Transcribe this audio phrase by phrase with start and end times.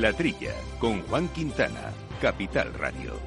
[0.00, 3.20] La Trilla, con Juan Quintana, Capital Radio.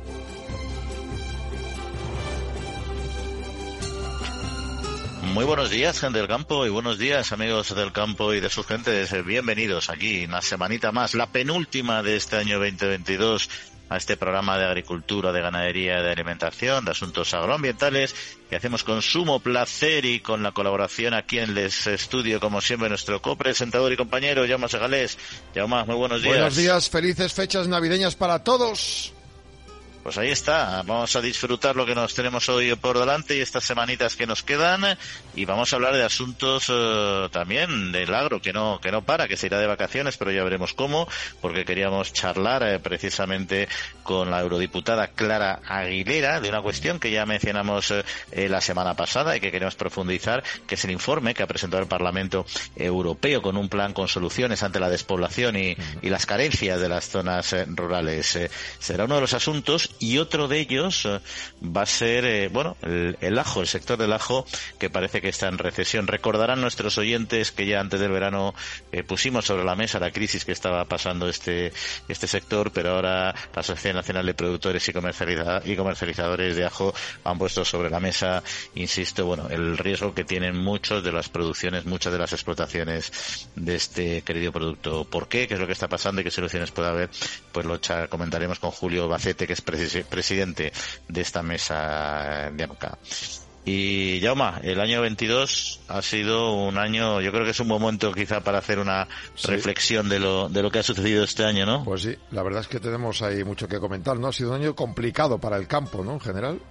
[5.33, 8.65] Muy buenos días, gente del campo, y buenos días, amigos del campo y de sus
[8.65, 9.13] gentes.
[9.25, 13.49] Bienvenidos aquí, una semanita más, la penúltima de este año 2022
[13.89, 18.15] a este programa de agricultura, de ganadería, de alimentación, de asuntos agroambientales
[18.49, 22.89] que hacemos con sumo placer y con la colaboración aquí en el estudio, como siempre,
[22.89, 25.17] nuestro copresentador y compañero, Jaume Segalés.
[25.55, 26.35] Muy buenos días.
[26.35, 29.14] Buenos días, felices fechas navideñas para todos.
[30.05, 33.63] Pues ahí está, vamos a disfrutar lo que nos tenemos hoy por delante y estas
[33.63, 34.99] semanitas que nos quedan.
[35.35, 39.27] Y vamos a hablar de asuntos eh, también del agro que no que no para,
[39.27, 41.07] que se irá de vacaciones, pero ya veremos cómo,
[41.41, 43.67] porque queríamos charlar eh, precisamente
[44.03, 48.03] con la eurodiputada Clara Aguilera de una cuestión que ya mencionamos eh,
[48.47, 51.89] la semana pasada y que queremos profundizar, que es el informe que ha presentado el
[51.89, 56.89] Parlamento Europeo con un plan con soluciones ante la despoblación y, y las carencias de
[56.89, 58.37] las zonas rurales.
[58.77, 61.19] será uno de los asuntos y otro de ellos eh,
[61.63, 64.45] va a ser, eh, bueno, el, ajo, el sector del ajo,
[64.79, 66.07] que parece que está en recesión.
[66.07, 68.53] Recordarán nuestros oyentes que ya antes del verano
[68.91, 71.71] eh, pusimos sobre la mesa la crisis que estaba pasando este,
[72.07, 76.93] este sector, pero ahora la Asociación Nacional de Productores y, y Comercializadores de Ajo
[77.23, 78.43] han puesto sobre la mesa,
[78.75, 83.75] insisto, bueno, el riesgo que tienen muchos de las producciones, muchas de las explotaciones de
[83.75, 85.05] este querido producto.
[85.05, 85.47] ¿Por qué?
[85.47, 87.09] ¿Qué es lo que está pasando y qué soluciones puede haber?
[87.51, 90.71] Pues lo comentaremos con Julio Bacete, que es presidente presidente
[91.07, 92.97] de esta mesa de AMCA.
[93.67, 98.13] Y Jauma, el año 22 ha sido un año, yo creo que es un momento
[98.13, 99.07] quizá para hacer una
[99.43, 101.83] reflexión de lo, de lo que ha sucedido este año, ¿no?
[101.83, 104.27] Pues sí, la verdad es que tenemos ahí mucho que comentar, ¿no?
[104.27, 106.13] Ha sido un año complicado para el campo, ¿no?
[106.13, 106.61] En general.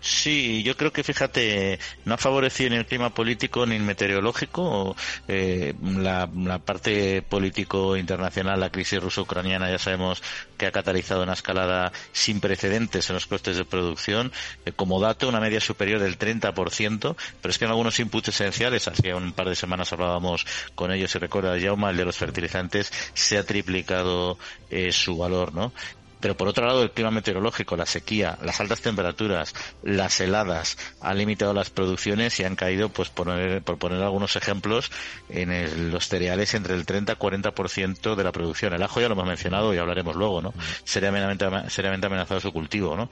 [0.00, 4.96] Sí, yo creo que fíjate, no ha favorecido ni el clima político ni el meteorológico.
[5.26, 6.28] Eh, la,
[6.64, 10.22] parte político internacional, la crisis ruso-ucraniana, ya sabemos
[10.56, 14.32] que ha catalizado una escalada sin precedentes en los costes de producción.
[14.64, 18.86] Eh, como dato, una media superior del 30%, pero es que en algunos inputs esenciales,
[18.86, 22.92] hace un par de semanas hablábamos con ellos, y recuerda Jauma, el de los fertilizantes,
[23.14, 24.38] se ha triplicado
[24.70, 25.72] eh, su valor, ¿no?
[26.20, 31.18] Pero por otro lado, el clima meteorológico, la sequía, las altas temperaturas, las heladas han
[31.18, 34.90] limitado las producciones y han caído, pues por poner, por poner algunos ejemplos,
[35.28, 38.72] en los cereales entre el 30 y 40% de la producción.
[38.72, 40.54] El ajo ya lo hemos mencionado y hablaremos luego, ¿no?
[40.84, 43.08] Seriamente, seriamente amenazado su cultivo, ¿no?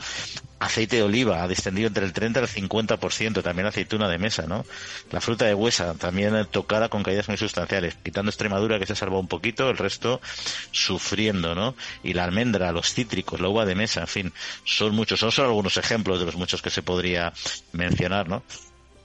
[0.58, 4.46] Aceite de oliva ha descendido entre el 30 y el 50%, también aceituna de mesa,
[4.46, 4.64] ¿no?
[5.10, 9.20] La fruta de huesa también tocada con caídas muy sustanciales, quitando Extremadura que se salvó
[9.20, 10.20] un poquito, el resto
[10.70, 11.74] sufriendo, ¿no?
[12.02, 14.32] Y la almendra, los cítricos, la uva de mesa, en fin,
[14.64, 17.32] son muchos, son solo algunos ejemplos de los muchos que se podría
[17.72, 18.42] mencionar, ¿no?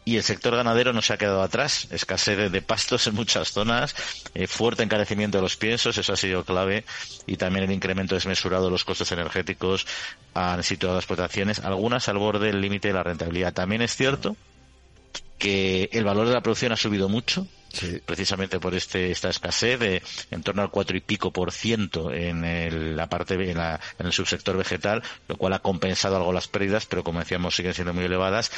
[0.04, 1.88] Y el sector ganadero no se ha quedado atrás.
[1.92, 3.96] Escasez de pastos en muchas zonas,
[4.34, 6.86] eh, fuerte encarecimiento de los piensos, eso ha sido clave,
[7.28, 9.86] y también el incremento desmesurado de los costes energéticos
[10.34, 13.54] han situado explotaciones, algunas al borde del límite de la rentabilidad.
[13.54, 14.36] También es cierto
[15.38, 17.48] que el valor de la producción ha subido mucho,
[18.06, 22.96] precisamente por este esta escasez de en torno al cuatro y pico por ciento en
[22.96, 23.58] la parte en,
[24.00, 27.94] el subsector vegetal, lo cual ha compensado algo las pérdidas, pero como decíamos siguen siendo
[27.94, 28.52] muy elevadas.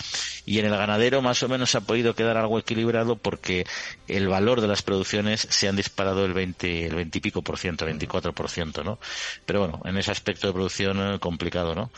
[0.45, 3.65] Y en el ganadero más o menos ha podido quedar algo equilibrado porque
[4.07, 7.57] el valor de las producciones se han disparado el 20 el 20 y pico por
[7.57, 8.99] ciento, 24 por ciento, ¿no?
[9.45, 11.91] Pero bueno, en ese aspecto de producción eh, complicado, ¿no?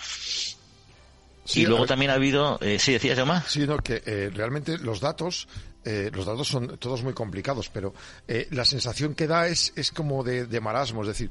[1.54, 5.00] y luego también ha habido, eh, sí, decías, más Sí, no, que eh, realmente los
[5.00, 5.48] datos
[5.86, 7.94] eh, los datos son todos muy complicados, pero
[8.28, 11.30] eh, la sensación que da es, es como de, marasmo, es decir,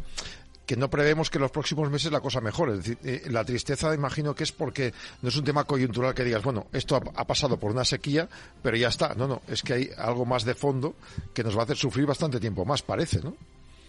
[0.64, 2.74] que no prevemos que en los próximos meses la cosa mejore.
[2.74, 6.22] Es decir, eh, la tristeza imagino que es porque no es un tema coyuntural que
[6.22, 8.28] digas, bueno, esto ha, pasado por una sequía,
[8.62, 9.14] pero ya está.
[9.14, 10.94] No, no, es que hay algo más de fondo
[11.34, 13.34] que nos va a hacer sufrir bastante tiempo más, parece, ¿no?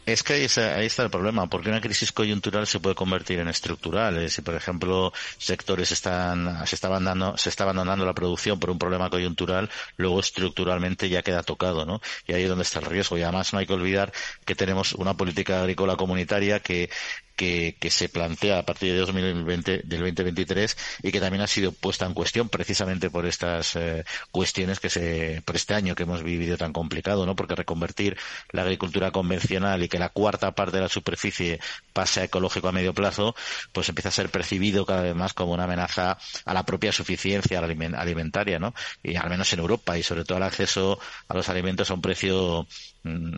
[0.06, 0.44] Es que ahí
[0.86, 4.30] está, el problema, porque una crisis coyuntural se puede convertir en estructural.
[4.30, 8.78] Si, por ejemplo, sectores están, se, está abandonando, se está abandonando la producción por un
[8.78, 9.68] problema coyuntural,
[9.98, 12.02] luego estructuralmente ya queda tocado, ¿no?
[12.28, 13.18] Y ahí es donde está el riesgo.
[13.18, 14.14] Y además no hay que olvidar
[14.46, 16.92] que tenemos una política agrícola comunitaria que
[17.36, 22.06] que, se plantea a partir de 2020, del 2023 y que también ha sido puesta
[22.06, 26.58] en cuestión precisamente por estas eh, cuestiones que se, por este año que hemos vivido
[26.58, 27.36] tan complicado, ¿no?
[27.36, 28.18] Porque reconvertir
[28.52, 31.60] la agricultura convencional y que la cuarta parte de la superficie
[31.94, 33.36] pase a ecológico a medio plazo,
[33.72, 37.60] pues empieza a ser percibido cada vez más como una amenaza a la propia suficiencia
[37.60, 38.74] alimentaria, ¿no?
[39.04, 42.02] Y al menos en Europa y sobre todo al acceso a los alimentos a un
[42.02, 42.68] precio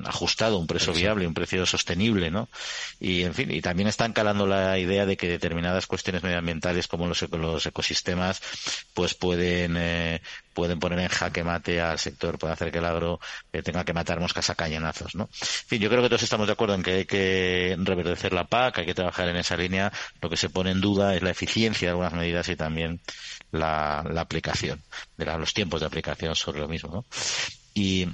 [0.06, 2.50] ajustado, un precio viable, un precio sostenible, ¿no?
[3.00, 7.08] Y en fin, y también están calando la idea de que determinadas cuestiones medioambientales como
[7.08, 8.42] los, los ecosistemas
[8.94, 10.22] pues pueden eh,
[10.54, 13.20] pueden poner en jaque mate al sector, puede hacer que el agro
[13.54, 15.26] eh, tenga que matar moscas a cañonazos, ¿no?
[15.26, 18.46] En fin, yo creo que todos estamos de acuerdo en que hay que reverdecer la
[18.46, 19.92] PAC, hay que trabajar en esa línea.
[20.20, 23.02] Lo que se pone en duda es la eficiencia de algunas medidas y también
[23.52, 24.82] la, aplicación,
[25.16, 27.06] de los tiempos de aplicación sobre lo mismo, ¿no?
[27.76, 28.08] Y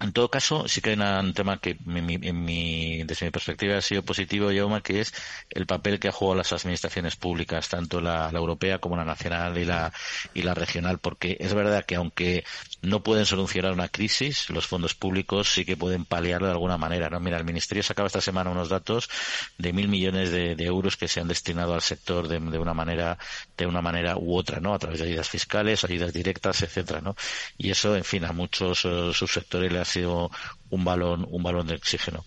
[0.00, 3.82] en todo caso, sí que hay un tema que en mi, desde mi perspectiva ha
[3.82, 5.12] sido positivo, Yauma, que es
[5.50, 9.64] el papel que ha jugado las administraciones públicas, tanto la, europea como la nacional y
[9.64, 9.92] la,
[10.34, 12.44] y la regional, porque es verdad que aunque
[12.80, 17.10] no pueden solucionar una crisis, los fondos públicos sí que pueden paliarlo de alguna manera.
[17.10, 17.18] ¿no?
[17.18, 19.10] Mira, el Ministerio sacaba esta semana unos datos
[19.58, 23.18] de mil millones de, euros que se han destinado al sector de, una manera
[23.56, 24.74] de una manera u otra, ¿no?
[24.74, 27.16] A través de ayudas fiscales, ayudas directas, etcétera, ¿no?
[27.56, 30.30] Y eso, en fin, a muchos uh, subsectores sido
[30.70, 32.24] un balón, un balón de oxígeno.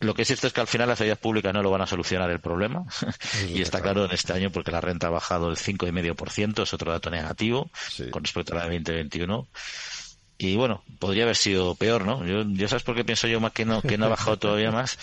[0.00, 1.86] Lo que es cierto es que al final las ayudas públicas no lo van a
[1.86, 2.84] solucionar el problema.
[3.48, 6.90] y está claro en este año porque la renta ha bajado el 5,5%, es otro
[6.90, 7.70] dato negativo
[8.10, 9.46] con respecto a la de 2021.
[10.38, 12.26] Y bueno, podría haber sido peor, ¿no?
[12.26, 14.72] Yo, ya sabes por qué pienso yo más que no, que no ha bajado todavía
[14.72, 14.98] más.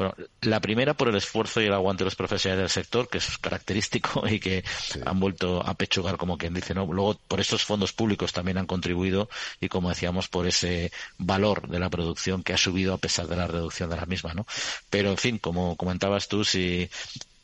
[0.00, 3.18] Bueno, la primera por el esfuerzo y el aguante de los profesionales del sector, que
[3.18, 4.64] es característico y que
[5.04, 6.86] han vuelto a pechugar, como quien dice, ¿no?
[6.86, 9.28] Luego, por estos fondos públicos también han contribuido
[9.60, 13.36] y, como decíamos, por ese valor de la producción que ha subido a pesar de
[13.36, 14.46] la reducción de la misma, ¿no?
[14.88, 16.88] Pero, en fin, como comentabas tú, si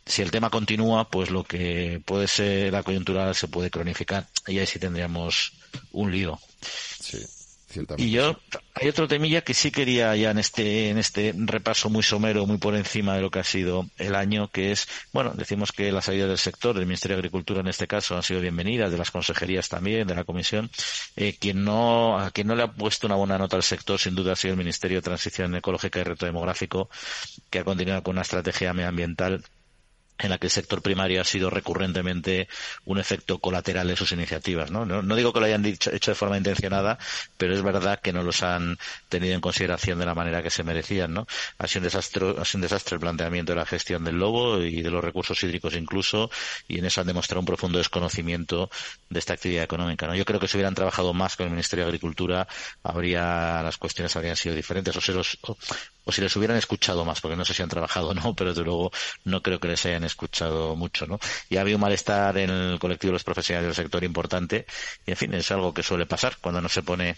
[0.07, 4.61] si el tema continúa, pues lo que puede ser la coyuntura se puede cronificar y
[4.61, 5.53] ahí sí tendríamos
[5.93, 6.41] un lío.
[7.01, 7.19] Sí.
[7.97, 8.39] Y yo,
[8.75, 12.59] hay otro temilla que sí quería ya en este, en este repaso muy somero, muy
[12.59, 16.09] por encima de lo que ha sido el año, que es, bueno, decimos que las
[16.09, 19.11] ayudas del sector, del Ministerio de Agricultura en este caso, han sido bienvenidas, de las
[19.11, 20.71] consejerías también, de la Comisión.
[21.17, 24.15] Eh, quien no, a quien no le ha puesto una buena nota al sector, sin
[24.15, 26.89] duda, ha sido el Ministerio de Transición Ecológica y Reto Demográfico,
[27.51, 29.45] que ha continuado con una estrategia medioambiental
[30.19, 32.49] en la que el sector primario ha sido recurrentemente
[32.85, 34.71] un efecto colateral de sus iniciativas.
[34.71, 36.99] No, no, digo que lo hayan dicho, hecho de forma intencionada,
[37.37, 38.79] pero es verdad que no los han
[39.09, 41.13] tenido en consideración de la manera que se merecían.
[41.13, 41.27] ¿no?
[41.59, 44.61] Ha, sido un desastre, ha sido un desastre el planteamiento de la gestión del lobo
[44.63, 46.31] y de los recursos hídricos incluso,
[46.69, 48.71] y en eso han demostrado un profundo desconocimiento
[49.11, 50.07] de esta actividad económica.
[50.07, 50.15] ¿no?
[50.15, 52.49] Yo creo que si hubieran trabajado más con el Ministerio de Agricultura,
[52.83, 57.21] habría, las cuestiones habrían sido diferentes o se los, o si les hubieran escuchado más,
[57.21, 58.93] porque no sé si han trabajado o no, pero desde luego
[59.25, 61.19] no creo que les hayan escuchado mucho, ¿no?
[61.49, 64.67] Y ha habido un malestar en el colectivo de los profesionales del sector importante,
[65.07, 67.17] y en fin, es algo que suele pasar cuando no se pone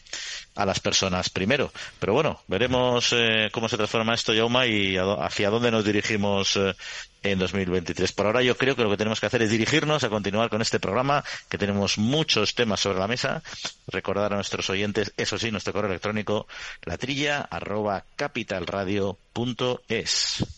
[0.54, 1.72] a las personas primero.
[1.98, 6.74] Pero bueno, veremos eh, cómo se transforma esto, Yauma, y hacia dónde nos dirigimos eh,
[7.22, 8.12] en 2023.
[8.12, 10.62] Por ahora yo creo que lo que tenemos que hacer es dirigirnos a continuar con
[10.62, 13.42] este programa, que tenemos muchos temas sobre la mesa.
[13.86, 16.46] Recordar a nuestros oyentes, eso sí, nuestro correo electrónico,
[16.84, 20.57] latrilla arroba capitalradio.es.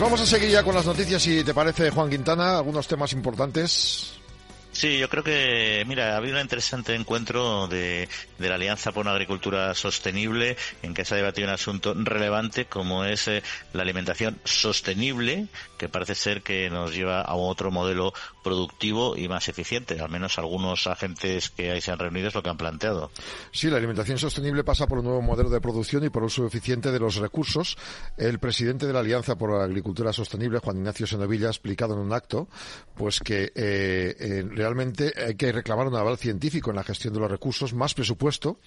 [0.00, 3.12] Pues vamos a seguir ya con las noticias, si te parece, Juan Quintana, algunos temas
[3.12, 4.18] importantes.
[4.72, 9.02] Sí, yo creo que, mira, ha habido un interesante encuentro de, de, la Alianza por
[9.02, 13.42] una Agricultura Sostenible en que se ha debatido un asunto relevante como es eh,
[13.74, 19.48] la alimentación sostenible, que parece ser que nos lleva a otro modelo productivo y más
[19.48, 20.00] eficiente.
[20.00, 23.10] Al menos algunos agentes que ahí se han reunido es lo que han planteado.
[23.52, 26.90] Sí, la alimentación sostenible pasa por un nuevo modelo de producción y por uso eficiente
[26.90, 27.76] de los recursos.
[28.16, 32.00] El presidente de la Alianza por la Agricultura Sostenible, Juan Ignacio Senovilla, ha explicado en
[32.00, 32.48] un acto
[32.94, 37.30] pues que eh, realmente hay que reclamar un aval científico en la gestión de los
[37.30, 38.58] recursos, más presupuesto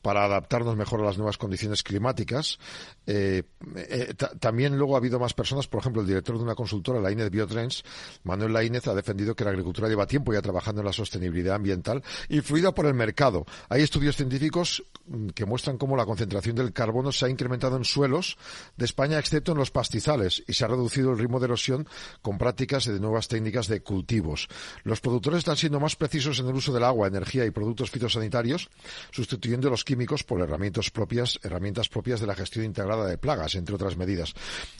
[0.00, 2.58] para adaptarnos mejor a las nuevas condiciones climáticas.
[3.06, 3.42] Eh,
[3.76, 7.12] eh, también luego ha habido más personas, por ejemplo, el director de una consultora, la
[7.12, 7.84] INED Biotrends,
[8.24, 12.02] Manuel Lainez, ha defendido que la agricultura lleva tiempo ya trabajando en la sostenibilidad ambiental,
[12.28, 13.46] influida por el mercado.
[13.68, 17.84] Hay estudios científicos mm, que muestran cómo la concentración del carbono se ha incrementado en
[17.84, 18.36] suelos
[18.76, 21.88] de España, excepto en los pastizales, y se ha reducido el ritmo de erosión
[22.20, 24.48] con prácticas de nuevas técnicas de cultivos.
[24.84, 28.68] Los productores están siendo más precisos en el uso del agua, energía y productos fitosanitarios,
[29.10, 33.74] sustituyendo los químicos por herramientas propias, herramientas propias de la gestión integrada de plagas, entre
[33.74, 34.34] otras medidas.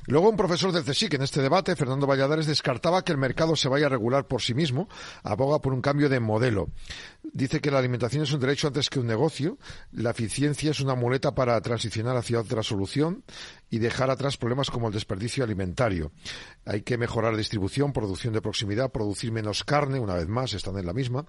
[0.07, 3.69] Luego, un profesor del CSIC en este debate, Fernando Valladares, descartaba que el mercado se
[3.69, 4.89] vaya a regular por sí mismo,
[5.25, 6.71] aboga por un cambio de modelo.
[7.35, 9.59] Dice que la alimentación es un derecho antes que un negocio,
[9.93, 13.25] la eficiencia es una muleta para transicionar hacia otra solución
[13.73, 16.13] y dejar atrás problemas como el desperdicio alimentario.
[16.65, 20.87] Hay que mejorar distribución, producción de proximidad, producir menos carne, una vez más, están en
[20.87, 21.25] la misma.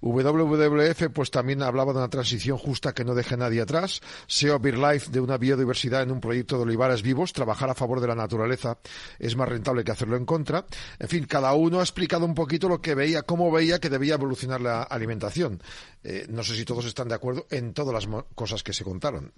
[0.00, 4.00] WWF pues también hablaba de una transición justa que no deje nadie atrás.
[4.28, 8.06] SEO Life de una biodiversidad en un proyecto de olivares vivos, trabajar a favor de
[8.06, 8.78] la naturaleza
[9.18, 10.64] es más rentable que hacerlo en contra.
[10.98, 14.14] En fin, cada uno ha explicado un poquito lo que veía, cómo veía que debía
[14.14, 15.18] evolucionar la alimentación
[16.04, 19.32] eh, no sé si todos están de acuerdo en todas las cosas que se contaron.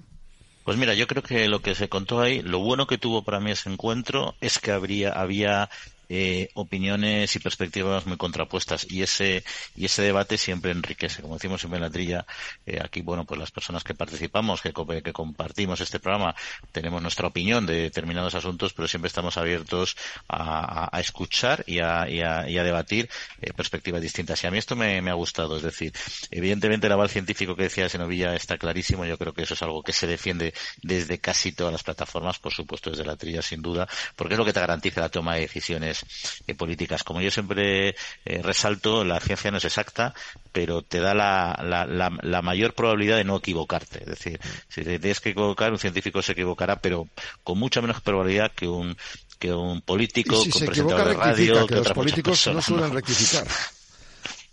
[0.65, 3.41] Pues mira, yo creo que lo que se contó ahí, lo bueno que tuvo para
[3.41, 5.71] mí ese encuentro es que habría, había
[6.13, 8.85] eh, opiniones y perspectivas muy contrapuestas.
[8.91, 9.45] Y ese
[9.77, 12.27] y ese debate siempre enriquece como decimos siempre en la trilla
[12.67, 16.35] eh, aquí bueno pues las personas que participamos que, que compartimos este programa
[16.73, 19.97] tenemos nuestra opinión de determinados asuntos pero siempre estamos abiertos
[20.29, 23.09] a, escuchar y a, y a, debatir
[23.41, 24.43] eh, perspectivas distintas.
[24.43, 25.57] Y a mí esto me, ha gustado.
[25.57, 25.93] Es decir
[26.31, 29.05] evidentemente el aval científico que decía Senovilla está clarísimo.
[29.05, 30.53] Yo creo que eso es algo que se defiende
[30.83, 34.45] desde casi todas las plataformas por supuesto desde la trilla sin duda porque es lo
[34.45, 36.00] que te garantiza la toma de decisiones
[36.47, 37.05] eh, políticas.
[37.05, 40.15] Como yo siempre eh, resalto, la ciencia no es exacta,
[40.53, 44.01] pero te da la, la, la, mayor probabilidad de no equivocarte.
[44.01, 47.09] Es decir, si te tienes que equivocar, un científico se equivocará, pero
[47.45, 48.97] con mucha menos probabilidad que un
[49.39, 53.47] que un político, si con presentador de radio, que, los políticos no suelen rectificar.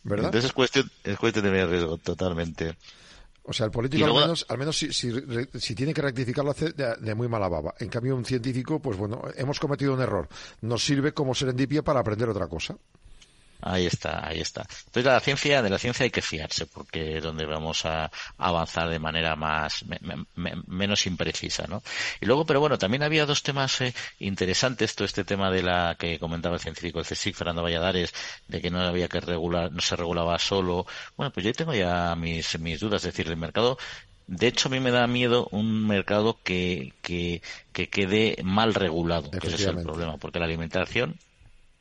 [0.04, 0.28] ¿Verdad?
[0.28, 2.76] Entonces es cuestión, es cuestión de riesgo, totalmente.
[3.50, 6.74] O sea, el político al menos, al menos si, si, tiene que rectificar lo hace
[6.74, 7.74] de, muy mala baba.
[7.80, 10.28] En cambio, un científico, pues bueno, hemos cometido un error.
[10.62, 12.76] Nos sirve como serendipia para aprender otra cosa.
[13.62, 14.62] Ahí está, ahí está.
[14.62, 18.90] Entonces la ciencia, de la ciencia hay que fiarse porque es donde vamos a avanzar
[18.90, 19.84] de manera más,
[20.68, 21.82] menos imprecisa, ¿no?
[22.22, 25.96] Y luego, pero bueno, también había dos temas eh, interesantes, todo este tema de la
[25.98, 28.14] que comentaba el científico, el CSIC, Fernando Valladares,
[28.48, 30.86] de que no había que regular, no se regulaba solo.
[31.16, 33.78] Bueno, pues yo tengo ya mis, mis dudas, es decir, el mercado
[34.28, 39.32] de hecho, a mí me da miedo un mercado que, que, que quede mal regulado,
[39.32, 41.18] que ese es el problema, porque la alimentación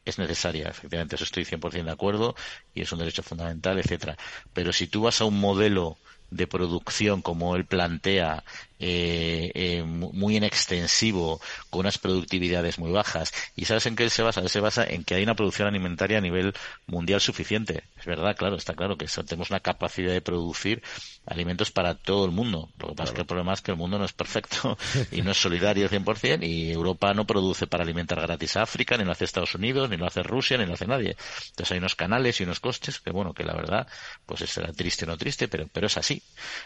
[0.07, 2.35] es necesaria, efectivamente, eso estoy 100% de acuerdo
[2.75, 4.17] y es un derecho fundamental, etcétera.
[4.55, 5.99] Pero si tú vas a un modelo
[6.31, 8.45] de producción como él plantea
[8.79, 11.41] eh, eh, muy inextensivo,
[11.71, 13.33] con unas productividades muy bajas.
[13.57, 14.47] ¿Y sabes en qué se basa?
[14.49, 16.55] Se basa en que hay una producción alimentaria a nivel
[16.87, 17.85] mundial suficiente.
[17.99, 20.83] Es verdad, claro, está claro que tenemos una capacidad de producir
[21.27, 22.69] alimentos para todo el mundo.
[22.79, 24.77] Lo que pasa es que el problema es que el mundo no es perfecto
[25.11, 29.05] y no es solidario 100% y Europa no produce para alimentar gratis a África, ni
[29.05, 31.17] lo hace Estados Unidos, ni lo hace Rusia, ni lo hace nadie.
[31.49, 33.87] Entonces hay unos canales y unos costes que, bueno, que la verdad,
[34.25, 36.23] pues será triste o no triste, pero, pero es así.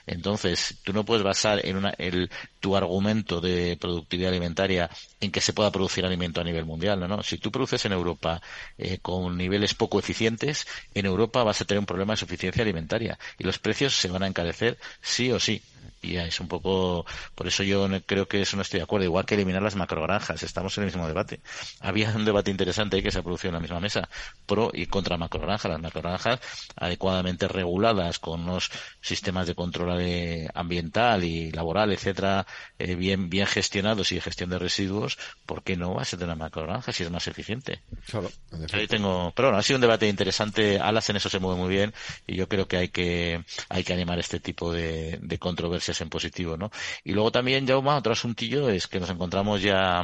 [0.06, 2.30] Entonces, tú no puedes basar en una, el,
[2.60, 4.90] tu argumento de productividad alimentaria
[5.20, 7.08] en que se pueda producir alimento a nivel mundial, ¿no?
[7.08, 7.22] no.
[7.22, 8.40] Si tú produces en Europa
[8.78, 13.18] eh, con niveles poco eficientes, en Europa vas a tener un problema de suficiencia alimentaria
[13.38, 15.62] y los precios se van a encarecer sí o sí
[16.02, 19.26] y es un poco por eso yo creo que eso no estoy de acuerdo igual
[19.26, 21.40] que eliminar las macrogranjas estamos en el mismo debate.
[21.80, 24.08] Había un debate interesante ahí que se ha producido en la misma mesa
[24.46, 25.70] pro y contra macrogranjas.
[25.70, 26.40] Las macrogranjas
[26.76, 28.70] adecuadamente reguladas con unos
[29.00, 32.46] sistemas de control eh, ambiental y laboral etcétera
[32.78, 36.18] eh, bien bien gestionados y de gestión de residuos ¿por qué no va a ser
[36.18, 37.82] de una macrogranja si es más eficiente?
[38.06, 38.30] Claro,
[38.72, 40.78] ahí tengo pero bueno ha sido un debate interesante.
[40.78, 41.94] Alas en eso se mueve muy bien
[42.26, 45.38] y yo creo que hay que hay que animar este tipo de, de
[45.70, 46.70] controversias en positivo, ¿no?
[47.04, 50.02] Y luego también, Jauma, otro asuntillo es que nos encontramos ya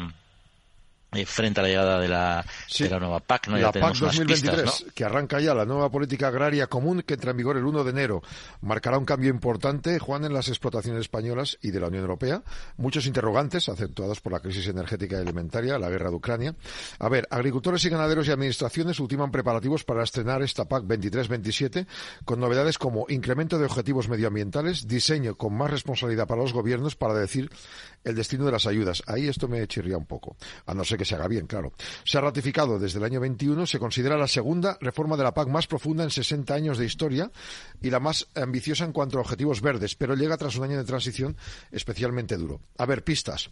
[1.24, 2.44] frente a la llegada de la,
[2.78, 3.48] la nueva PAC.
[3.48, 3.56] ¿no?
[3.56, 7.56] La PAC 2023, que arranca ya la nueva política agraria común que entra en vigor
[7.56, 8.22] el 1 de enero.
[8.60, 12.42] Marcará un cambio importante, Juan, en las explotaciones españolas y de la Unión Europea.
[12.76, 16.54] Muchos interrogantes acentuados por la crisis energética y alimentaria, la guerra de Ucrania.
[16.98, 21.86] A ver, agricultores y ganaderos y administraciones ultiman preparativos para estrenar esta PAC 23-27
[22.24, 27.14] con novedades como incremento de objetivos medioambientales, diseño con más responsabilidad para los gobiernos para
[27.14, 27.50] decir
[28.04, 29.02] el destino de las ayudas.
[29.06, 30.36] Ahí esto me chirría un poco,
[30.66, 31.72] a no ser que se haga bien, claro.
[32.04, 35.48] Se ha ratificado desde el año 21, se considera la segunda reforma de la PAC
[35.48, 37.30] más profunda en 60 años de historia
[37.82, 40.84] y la más ambiciosa en cuanto a objetivos verdes, pero llega tras un año de
[40.84, 41.36] transición
[41.70, 42.60] especialmente duro.
[42.78, 43.50] A ver, pistas.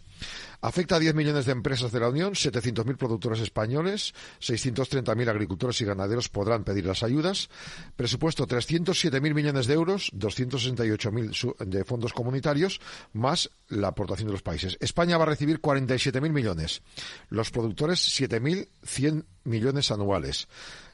[0.61, 5.85] Afecta a 10 millones de empresas de la Unión, 700.000 productores españoles, 630.000 agricultores y
[5.85, 7.49] ganaderos podrán pedir las ayudas.
[7.95, 12.79] Presupuesto 307.000 millones de euros, 268.000 de fondos comunitarios,
[13.13, 14.77] más la aportación de los países.
[14.79, 16.81] España va a recibir 47.000 millones.
[17.29, 20.47] Los productores 7.100 millones anuales.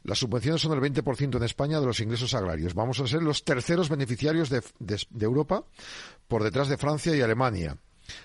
[0.03, 2.73] Las subvenciones son el 20% en España de los ingresos agrarios.
[2.73, 4.63] Vamos a ser los terceros beneficiarios de,
[5.19, 5.63] Europa
[6.27, 7.77] por detrás de Francia y Alemania.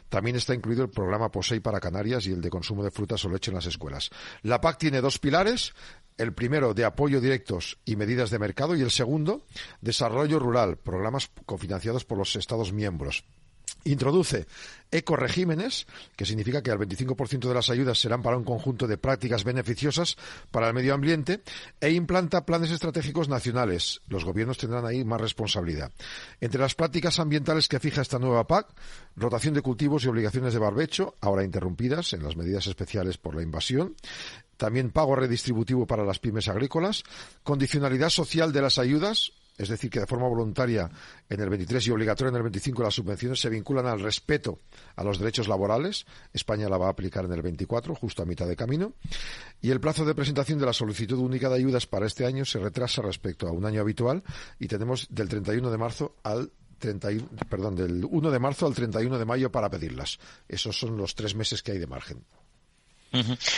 [0.09, 3.29] También está incluido el programa POSEI para Canarias y el de consumo de frutas o
[3.29, 4.11] leche en las escuelas.
[4.43, 5.75] La PAC tiene dos pilares
[6.17, 8.75] El primero, de apoyo directos y medidas de mercado.
[8.75, 9.45] Y el segundo,
[9.83, 13.25] desarrollo rural, programas cofinanciados por los Estados miembros.
[13.87, 14.47] Introduce
[14.91, 19.45] ecoregímenes, que significa que el 25% de las ayudas serán para un conjunto de prácticas
[19.45, 20.17] beneficiosas
[20.51, 21.43] para el medio ambiente,
[21.81, 24.01] e implanta planes estratégicos nacionales.
[24.09, 25.93] Los gobiernos tendrán ahí más responsabilidad.
[26.41, 28.69] Entre las prácticas ambientales que fija esta nueva PAC,
[29.17, 33.43] rotación de cultivos y obligaciones de barbecho, ahora interrumpidas en las medidas especiales por la
[33.43, 33.97] invasión,
[34.57, 37.03] también pago redistributivo para las pymes agrícolas,
[37.43, 40.91] condicionalidad social de las ayudas, es decir, que de forma voluntaria
[41.29, 44.61] en el 23 y obligatoria en el 25 las subvenciones se vinculan al respeto
[44.97, 46.07] a los derechos laborales.
[46.33, 48.93] España la va a aplicar en el 24, justo a mitad de camino.
[49.61, 52.59] Y el plazo de presentación de la solicitud única de ayudas para este año se
[52.59, 54.23] retrasa respecto a un año habitual
[54.59, 59.19] y tenemos del 31 de marzo al 31, perdón, del 1 de marzo al 31
[59.19, 60.19] de mayo para pedirlas.
[60.49, 62.25] Esos son los tres meses que hay de margen.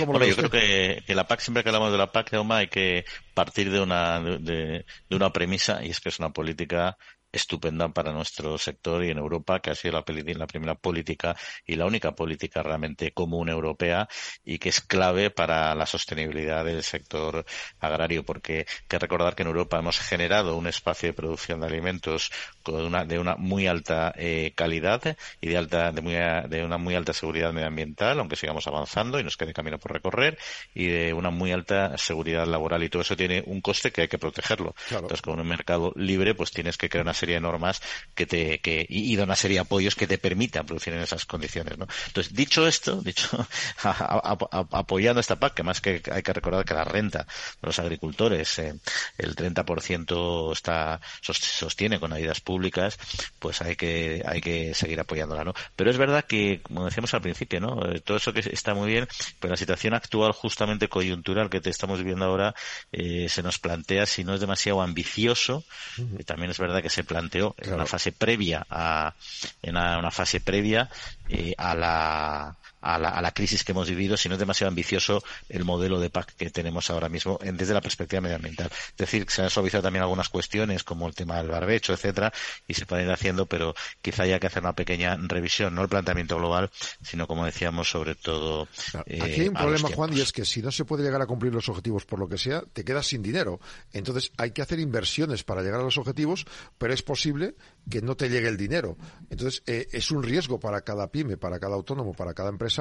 [0.07, 3.71] Bueno, yo creo que, la PAC, siempre que hablamos de la PAC, hay que partir
[3.71, 6.97] de una, de, una premisa y es que es una política
[7.31, 11.37] estupenda para nuestro sector y en Europa, que ha sido la, la, primera política
[11.67, 14.09] y la única política realmente común europea
[14.45, 17.45] y que es clave para la sostenibilidad del sector
[17.81, 21.67] agrario, porque hay que recordar que en Europa hemos generado un espacio de producción de
[21.67, 22.31] alimentos
[22.73, 26.79] con una, de una muy alta eh, calidad y de, alta, de, muy, de una
[26.79, 30.39] muy alta seguridad medioambiental, aunque sigamos avanzando y nos quede camino por recorrer,
[30.75, 32.83] y de una muy alta seguridad laboral.
[32.83, 34.75] Y todo eso tiene un coste que hay que protegerlo.
[34.91, 37.81] Entonces, con un mercado libre, pues tienes que crear una serie de normas
[38.15, 41.25] que te, que, y, de una serie de apoyos que te permitan producir en esas
[41.25, 41.87] condiciones, ¿no?
[42.07, 43.29] Entonces, dicho esto, dicho,
[43.83, 48.59] apoyando esta PAC, que más que hay que recordar que la renta de los agricultores,
[48.59, 48.75] eh,
[49.17, 52.58] el 30% está, sostiene con ayudas públicas,
[53.39, 55.55] pues hay que, hay que seguir apoyándola, ¿no?
[55.77, 57.91] Pero es verdad que, como decíamos al principio, ¿no?
[57.91, 59.07] Eh, todo eso que está muy bien,
[59.41, 62.55] pero la situación actual, justamente coyuntural que te estamos viviendo ahora,
[62.93, 65.65] eh, se nos plantea si no es demasiado ambicioso,
[66.19, 69.15] y también es verdad que se planteó en una fase previa a
[69.63, 70.91] en una, fase previa
[71.29, 74.69] eh, a la a la, a la, crisis que hemos vivido si no es demasiado
[74.69, 78.69] ambicioso el modelo de PAC que tenemos ahora mismo desde la perspectiva medioambiental.
[78.73, 82.33] Es decir, se han suavizado también algunas cuestiones como el tema del barbecho, etcétera,
[82.67, 85.89] y se pueden ir haciendo, pero quizá haya que hacer una pequeña revisión, no el
[85.89, 86.71] planteamiento global,
[87.03, 88.69] sino como decíamos, sobre todo.
[89.07, 91.27] Eh, Aquí hay un problema, Juan, y es que si no se puede llegar a
[91.27, 93.61] cumplir los objetivos por lo que sea, te quedas sin dinero.
[93.93, 96.47] Entonces hay que hacer inversiones para llegar a los objetivos,
[96.79, 97.55] pero es posible
[97.89, 98.97] que no te llegue el dinero.
[99.31, 102.79] Entonces eh, es un riesgo para cada pyme, para cada autónomo, para cada empresa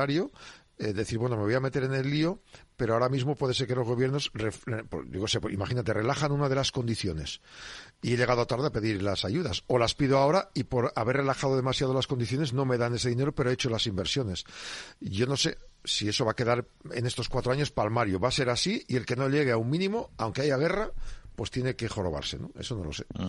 [0.80, 2.40] eh, decir, bueno, me voy a meter en el lío,
[2.76, 4.32] pero ahora mismo puede ser que los gobiernos,
[5.08, 7.42] digo, imagínate, relajan una de las condiciones
[8.02, 11.18] y he llegado tarde a pedir las ayudas, o las pido ahora y por haber
[11.18, 14.46] relajado demasiado las condiciones no me dan ese dinero, pero he hecho las inversiones.
[15.00, 18.32] Yo no sé si eso va a quedar en estos cuatro años palmario, va a
[18.32, 20.92] ser así y el que no llegue a un mínimo, aunque haya guerra,
[21.38, 22.50] pues tiene que jorobarse, ¿no?
[22.60, 23.06] Eso no lo sé.
[23.14, 23.28] Mm.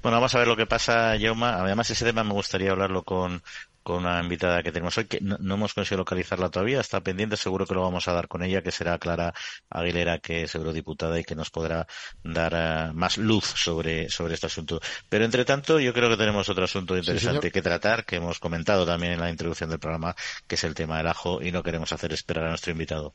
[0.00, 1.56] Bueno, vamos a ver lo que pasa, Yauma.
[1.60, 3.42] Además, ese tema me gustaría hablarlo con,
[3.82, 7.66] con una invitada que tenemos hoy, que no, hemos conseguido localizarla todavía, está pendiente, seguro
[7.66, 9.34] que lo vamos a dar con ella, que será Clara
[9.68, 11.86] Aguilera, que es eurodiputada y que nos podrá
[12.24, 14.80] dar eh, más luz sobre, sobre este asunto.
[15.10, 18.86] Pero entre tanto, yo creo que tenemos otro asunto interesante que tratar, que hemos comentado
[18.86, 21.92] también en la introducción del programa, que es el tema del ajo, y no queremos
[21.92, 23.14] hacer esperar a nuestro invitado.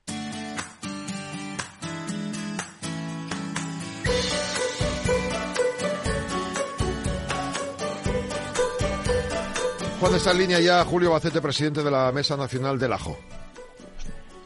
[10.01, 13.19] Juan está en línea ya Julio Bacete, presidente de la Mesa Nacional del Ajo.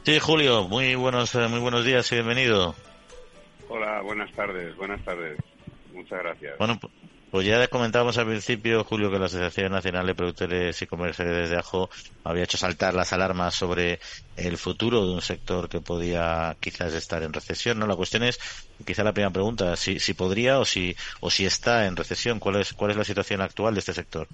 [0.03, 2.75] Sí, Julio, muy buenos, eh, muy buenos días y bienvenido.
[3.69, 5.39] Hola, buenas tardes, buenas tardes.
[5.93, 6.57] Muchas gracias.
[6.57, 6.77] Bueno,
[7.31, 11.57] pues ya comentábamos al principio, Julio, que la Asociación Nacional de Productores y Comerciales de
[11.57, 11.89] Ajo
[12.25, 14.01] había hecho saltar las alarmas sobre
[14.35, 17.79] el futuro de un sector que podía quizás estar en recesión.
[17.79, 18.41] No, la cuestión es,
[18.85, 22.39] quizá la primera pregunta, si, si podría o si, o si está en recesión.
[22.39, 24.27] ¿Cuál es, cuál es la situación actual de este sector?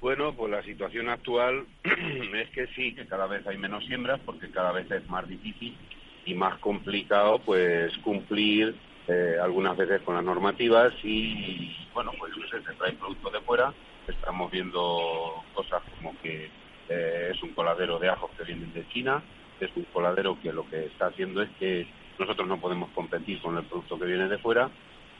[0.00, 4.50] Bueno, pues la situación actual es que sí, que cada vez hay menos siembras porque
[4.50, 5.76] cada vez es más difícil
[6.24, 8.74] y más complicado pues cumplir
[9.08, 13.40] eh, algunas veces con las normativas y bueno pues no sé, se traen productos de
[13.42, 13.74] fuera.
[14.08, 16.50] Estamos viendo cosas como que
[16.88, 19.22] eh, es un coladero de ajos que vienen de China
[19.60, 21.86] es un coladero que lo que está haciendo es que
[22.18, 24.70] nosotros no podemos competir con el producto que viene de fuera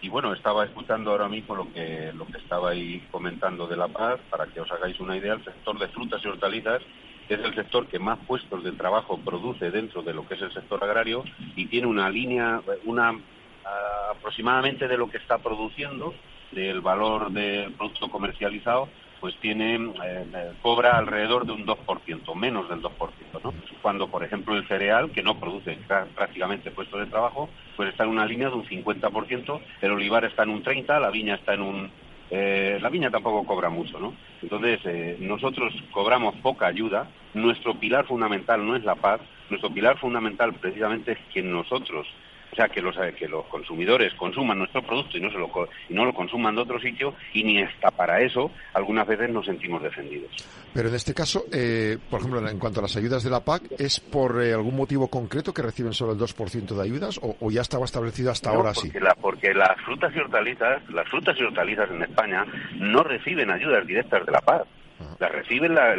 [0.03, 4.19] Y bueno, estaba escuchando ahora mismo lo que, lo que estabais comentando de La Paz,
[4.31, 6.83] para que os hagáis una idea, el sector de frutas y hortalizas
[7.29, 10.53] es el sector que más puestos de trabajo produce dentro de lo que es el
[10.53, 11.23] sector agrario
[11.55, 13.15] y tiene una línea, una
[14.11, 16.13] aproximadamente de lo que está produciendo,
[16.51, 18.89] del valor del producto comercializado,
[19.21, 22.91] pues tiene eh, eh, cobra alrededor de un 2%, menos del 2%,
[23.45, 23.55] ¿no?
[23.83, 25.79] Cuando, por ejemplo, el cereal, que no produce
[26.15, 30.45] prácticamente puestos de trabajo, pues está en una línea de un 50%, el olivar está
[30.45, 31.91] en un 30%, la viña está en un...
[32.33, 34.15] Eh, la viña tampoco cobra mucho, ¿no?
[34.41, 40.55] Entonces, nosotros cobramos poca ayuda, nuestro pilar fundamental no es la paz, nuestro pilar fundamental
[40.55, 42.07] precisamente es que nosotros
[42.53, 45.51] o sea, que los, que los consumidores consuman nuestro producto y no, se lo,
[45.89, 49.47] y no lo consuman de otro sitio y ni hasta para eso algunas veces nos
[49.47, 50.31] sentimos defendidos.
[50.73, 53.63] Pero en este caso, eh, por ejemplo, en cuanto a las ayudas de la PAC,
[53.79, 57.63] ¿es por eh, algún motivo concreto que reciben solo el 2% de ayudas o, ya
[57.63, 59.01] estaba establecido hasta ahora porque sí?
[59.01, 63.87] La, porque las frutas y hortalizas, las frutas y hortalizas en España no reciben ayudas
[63.87, 64.67] directas de la PAC
[65.19, 65.95] las reciben, la,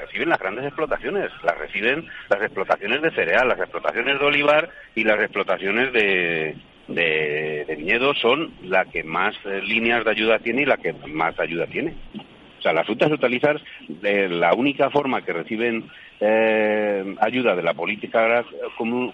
[0.00, 5.04] reciben las grandes explotaciones, las reciben las explotaciones de cereal, las explotaciones de olivar y
[5.04, 6.56] las explotaciones de,
[6.88, 11.38] de, viñedo son la que más eh, líneas de ayuda tiene y la que más
[11.38, 11.94] ayuda tiene.
[12.58, 13.62] O sea, las frutas y hortalizas,
[14.02, 15.88] eh, la única forma que reciben
[16.20, 18.44] eh, ayuda de la política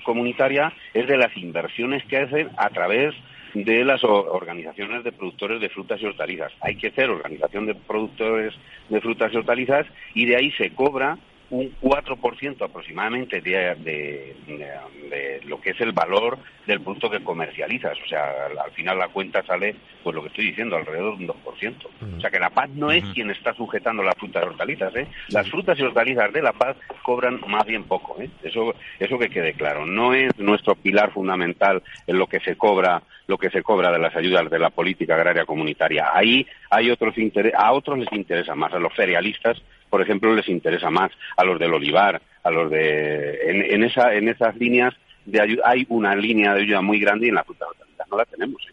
[0.05, 3.15] comunitaria es de las inversiones que hacen a través
[3.55, 6.53] de las organizaciones de productores de frutas y hortalizas.
[6.61, 8.55] Hay que hacer organización de productores
[8.89, 11.19] de frutas y hortalizas y de ahí se cobra
[11.53, 17.99] un 4% aproximadamente de, de, lo que es el valor del producto que comercializas.
[18.03, 21.31] O sea, al, final la cuenta sale, pues lo que estoy diciendo, alrededor de un
[21.31, 22.17] 2%.
[22.17, 24.97] O sea, que La Paz no es quien está sujetando las frutas y hortalizas.
[24.97, 25.07] ¿eh?
[25.29, 28.17] Las frutas y hortalizas de La Paz cobran más bien poco.
[28.19, 28.31] ¿eh?
[28.43, 29.85] Eso, eso que quede claro.
[29.85, 33.99] No es nuestro pilar fundamental en lo que se cobra lo que se cobra de
[33.99, 36.11] las ayudas de la política agraria comunitaria.
[36.13, 37.15] Ahí hay otros
[37.57, 41.59] a otros les interesa más, a los cerealistas, por ejemplo, les interesa más, a los
[41.59, 46.55] del olivar, a los de en, esa en esas líneas de ayuda hay una línea
[46.55, 47.67] de ayuda muy grande y en la fruta
[48.11, 48.61] no la tenemos.
[48.69, 48.73] ¿eh?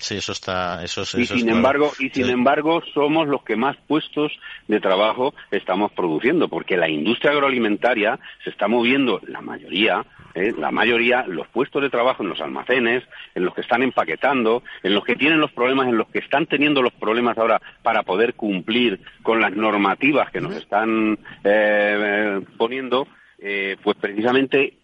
[0.00, 0.84] Sí, eso está.
[0.84, 4.32] Eso, y sin embargo, y sin embargo, somos los que más puestos
[4.68, 10.04] de trabajo estamos produciendo, porque la industria agroalimentaria se está moviendo, la mayoría,
[10.34, 10.52] ¿eh?
[10.56, 14.94] la mayoría, los puestos de trabajo en los almacenes, en los que están empaquetando, en
[14.94, 18.34] los que tienen los problemas, en los que están teniendo los problemas ahora para poder
[18.34, 23.06] cumplir con las normativas que nos están eh, poniendo,
[23.38, 24.74] eh, pues precisamente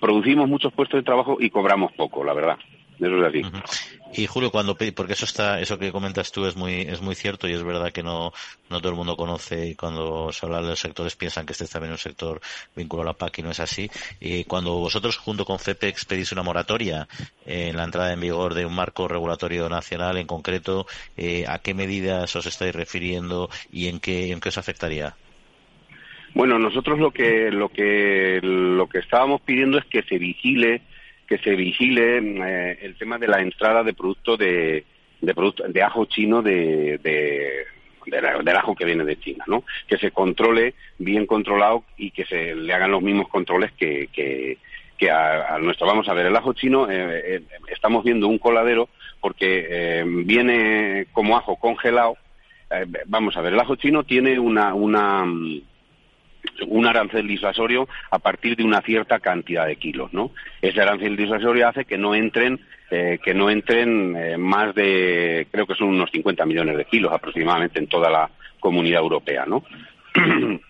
[0.00, 2.56] producimos muchos puestos de trabajo y cobramos poco, la verdad.
[4.12, 7.48] Y Julio, cuando porque eso está, eso que comentas tú es muy, es muy cierto
[7.48, 8.32] y es verdad que no,
[8.68, 11.64] no todo el mundo conoce y cuando se habla de los sectores piensan que este
[11.64, 12.40] es también un sector
[12.74, 13.88] vinculado a la PAC y no es así.
[14.20, 17.08] Y cuando vosotros junto con FEPEX pedís una moratoria
[17.46, 20.86] en la entrada en vigor de un marco regulatorio nacional en concreto,
[21.16, 25.14] eh, ¿a qué medidas os estáis refiriendo y en qué, en qué os afectaría?
[26.34, 30.82] Bueno, nosotros lo que, lo que, lo que estábamos pidiendo es que se vigile
[31.30, 34.84] que se vigile eh, el tema de la entrada de producto de,
[35.20, 37.66] de, producto, de ajo chino de, de
[38.06, 39.62] del ajo que viene de China, ¿no?
[39.86, 44.58] Que se controle bien controlado y que se le hagan los mismos controles que, que,
[44.98, 45.86] que a, nuestro.
[45.86, 48.88] Vamos a ver, el ajo chino, eh, eh, estamos viendo un coladero
[49.20, 52.16] porque viene como ajo congelado.
[53.06, 55.24] vamos a ver, el ajo chino tiene una, una,
[56.66, 60.32] un arancel disuasorio a partir de una cierta cantidad de kilos, ¿no?
[60.62, 62.60] Ese arancel disuasorio hace que no entren
[62.92, 67.12] eh, que no entren eh, más de creo que son unos 50 millones de kilos
[67.12, 69.62] aproximadamente en toda la comunidad europea, ¿no?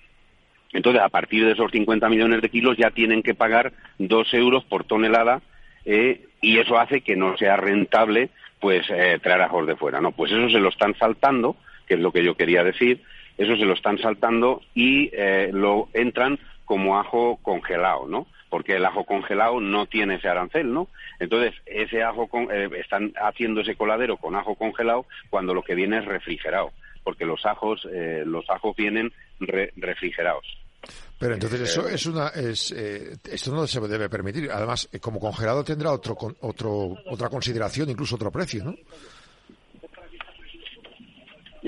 [0.72, 4.64] Entonces, a partir de esos 50 millones de kilos ya tienen que pagar dos euros
[4.64, 5.40] por tonelada
[5.86, 8.28] eh, y eso hace que no sea rentable
[8.60, 10.12] pues traer ajos de fuera, ¿no?
[10.12, 11.56] Pues eso se lo están saltando,
[11.88, 13.00] que es lo que yo quería decir,
[13.40, 18.26] eso se lo están saltando y eh, lo entran como ajo congelado, ¿no?
[18.50, 20.88] Porque el ajo congelado no tiene ese arancel, ¿no?
[21.18, 25.98] Entonces, ese ajo eh, están haciendo ese coladero con ajo congelado cuando lo que viene
[25.98, 26.72] es refrigerado,
[27.02, 30.44] porque los ajos eh, los ajos vienen refrigerados.
[31.18, 34.50] Pero entonces eso es una es esto no se debe permitir.
[34.50, 38.74] Además, como congelado tendrá otro otro otra consideración, incluso otro precio, ¿no?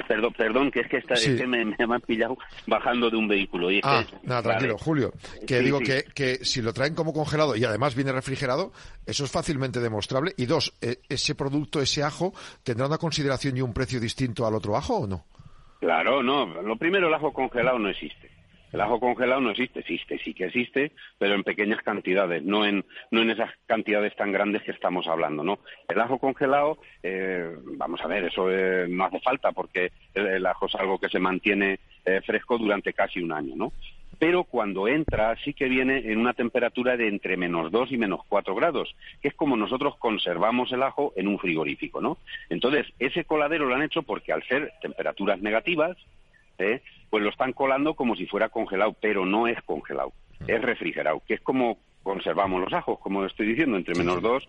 [0.08, 1.14] Perdón, perdón, que es que, esta,
[1.46, 3.70] me, me, han pillado bajando de un vehículo.
[3.70, 5.12] Y ah, nada, tranquilo, Julio.
[5.46, 8.72] Que digo Que, que si lo traen como congelado y además viene refrigerado,
[9.06, 10.32] eso es fácilmente demostrable.
[10.36, 14.54] Y dos, e, ese producto, ese ajo, ¿tendrá una consideración y un precio distinto al
[14.54, 15.24] otro ajo o no?
[15.80, 16.46] Claro, no.
[16.62, 18.31] Lo primero, el ajo congelado no existe.
[18.72, 22.84] El ajo congelado no existe, existe, sí que existe, pero en pequeñas cantidades, no en,
[23.10, 25.58] no en esas cantidades tan grandes que estamos hablando, ¿no?
[25.88, 30.66] El ajo congelado, eh, vamos a ver, eso eh, no hace falta porque el, ajo
[30.66, 33.72] es algo que se mantiene eh, fresco durante casi un año, ¿no?
[34.18, 38.20] Pero cuando entra sí que viene en una temperatura de entre menos 2 y menos
[38.28, 42.18] 4 grados, que es como nosotros conservamos el ajo en un frigorífico, ¿no?
[42.48, 45.96] Entonces, ese coladero lo han hecho porque al ser temperaturas negativas,
[46.58, 46.80] ¿eh?
[47.12, 50.14] Pues lo están colando como si fuera congelado, pero no es congelado,
[50.46, 54.48] es refrigerado, que es como conservamos los ajos, como estoy diciendo, entre menos 2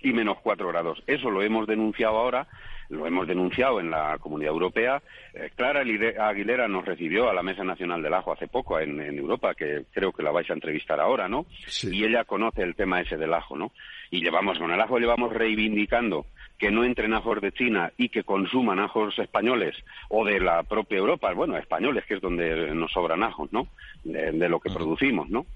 [0.00, 1.02] y, menos 4 grados.
[1.08, 2.46] Eso lo hemos denunciado ahora,
[2.90, 5.02] lo hemos denunciado en la Comunidad Europea.
[5.32, 9.56] Eh, Clara Aguilera nos recibió a la Mesa Nacional del Ajo hace poco en, Europa,
[9.56, 11.44] que creo que la vais a entrevistar ahora, ¿no?
[11.82, 13.72] Y ella conoce el tema ese del ajo, ¿no?
[14.12, 16.26] Y llevamos, con el ajo llevamos reivindicando
[16.58, 19.76] que no entren ajos de China y que consuman ajos españoles
[20.08, 23.68] o de la propia Europa, bueno, españoles, que es donde nos sobran ajos, ¿no?
[24.04, 25.46] De, lo que producimos, ¿no?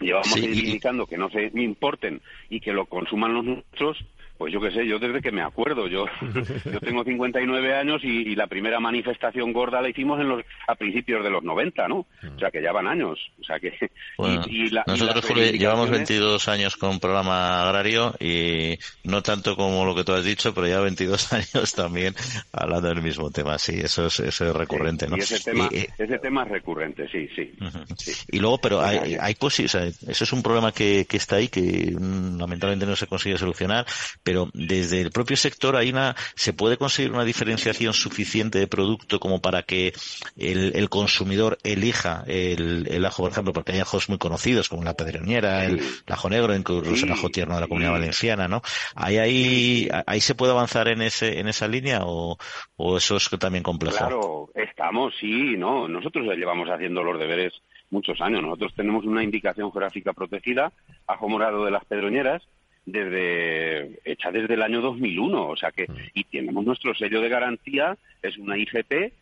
[0.00, 4.04] Llevamos indicando que no se importen y que lo consuman los nuestros
[4.38, 6.06] pues yo qué sé, yo desde que me acuerdo, yo,
[6.64, 11.24] yo tengo 59 años y, la primera manifestación gorda la hicimos en los, a principios
[11.24, 12.00] de los 90, ¿no?
[12.00, 13.18] O sea que ya van años.
[13.40, 13.68] O sea que.
[14.48, 20.12] y, nosotros, llevamos 22 años con programa agrario y no tanto como lo que tú
[20.12, 22.14] has dicho, pero ya 22 años también
[22.52, 23.58] hablando del mismo tema.
[23.58, 25.16] Sí, eso es, eso es recurrente, ¿no?
[25.16, 27.54] Y ese tema, ese tema es recurrente, sí, sí.
[28.30, 31.36] Y luego, pero hay, hay pues, o sea, eso es un problema que, que está
[31.36, 33.86] ahí que mm, lamentablemente no se consigue solucionar
[34.26, 39.20] pero desde el propio sector hay una, se puede conseguir una diferenciación suficiente de producto
[39.20, 39.92] como para que
[40.36, 45.64] el, consumidor elija el, ajo, por ejemplo, porque hay ajos muy conocidos como la pedroñera,
[45.64, 48.62] el, ajo negro, incluso el ajo tierno de la comunidad valenciana, ¿no?
[48.96, 52.36] ¿Hay ahí, ahí se puede avanzar en ese, en esa línea o,
[52.74, 53.98] o eso es también complejo?
[53.98, 57.52] Claro, estamos, sí, no, nosotros llevamos haciendo los deberes
[57.90, 58.42] muchos años.
[58.42, 60.72] Nosotros tenemos una indicación geográfica protegida,
[61.06, 62.42] ajo morado de las pedroñeras,
[62.86, 65.96] desde hecha desde el año 2001, o sea que mm.
[66.14, 69.12] y tenemos nuestro sello de garantía, es una IGP,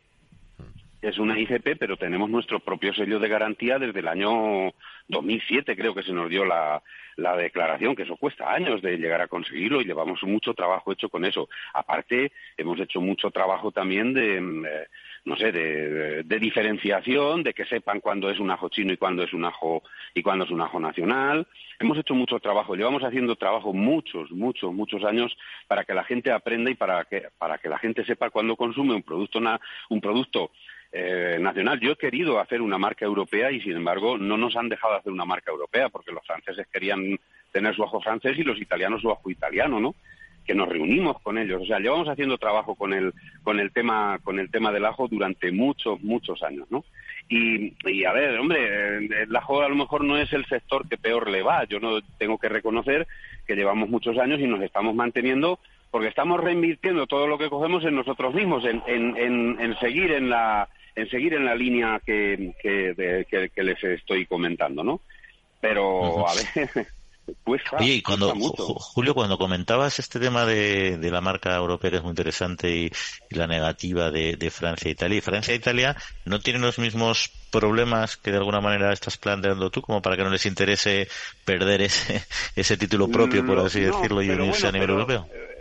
[1.03, 4.73] es una IGP, pero tenemos nuestro propio sello de garantía desde el año
[5.09, 6.83] 2007, creo que se nos dio la,
[7.17, 11.09] la declaración, que eso cuesta años de llegar a conseguirlo y llevamos mucho trabajo hecho
[11.09, 11.49] con eso.
[11.73, 14.87] Aparte, hemos hecho mucho trabajo también de, eh,
[15.25, 19.33] no sé, de, diferenciación, de que sepan cuándo es un ajo chino y cuándo es
[19.33, 19.83] un ajo
[20.15, 21.47] y cuándo es un ajo nacional.
[21.79, 25.35] Hemos hecho mucho trabajo, llevamos haciendo trabajo muchos, muchos, muchos años
[25.67, 28.95] para que la gente aprenda y para que para que la gente sepa cuándo consume
[28.95, 29.41] un producto
[29.89, 30.51] un producto
[30.93, 31.81] eh, nacional.
[31.81, 35.13] Yo he querido hacer una marca europea y, sin embargo, no nos han dejado hacer
[35.13, 37.19] una marca europea porque los franceses querían
[37.51, 39.97] tener su ajo francés y los italianos su ajo italiano, ¿no?
[40.45, 41.63] Que nos reunimos con ellos.
[41.63, 45.09] O sea, llevamos haciendo trabajo con el, con el tema, con el tema del ajo
[45.09, 46.85] durante muchos, muchos años, ¿no?
[47.29, 50.99] Y, y a ver, hombre, el ajo a lo mejor no es el sector que
[50.99, 51.65] peor le va.
[51.65, 53.07] Yo no tengo que reconocer
[53.47, 55.59] que llevamos muchos años y nos estamos manteniendo
[55.91, 60.29] porque estamos reinvirtiendo todo lo que cogemos en nosotros mismos, en, en, en, seguir en
[60.29, 65.01] la en seguir en la línea que, que, que les estoy comentando, ¿no?
[65.61, 66.87] Pero, a ver,
[67.79, 72.11] Oye, y cuando, Julio, cuando comentabas este tema de, la marca europea que es muy
[72.11, 72.91] interesante y,
[73.31, 78.17] la negativa de, Francia e Italia, y Francia e Italia no tienen los mismos problemas
[78.17, 81.09] que de alguna manera estás planteando tú, como para que no les interese
[81.45, 82.25] perder ese,
[82.57, 85.27] ese título propio, por así decirlo, y unirse a nivel europeo.
[85.33, 85.55] Eh,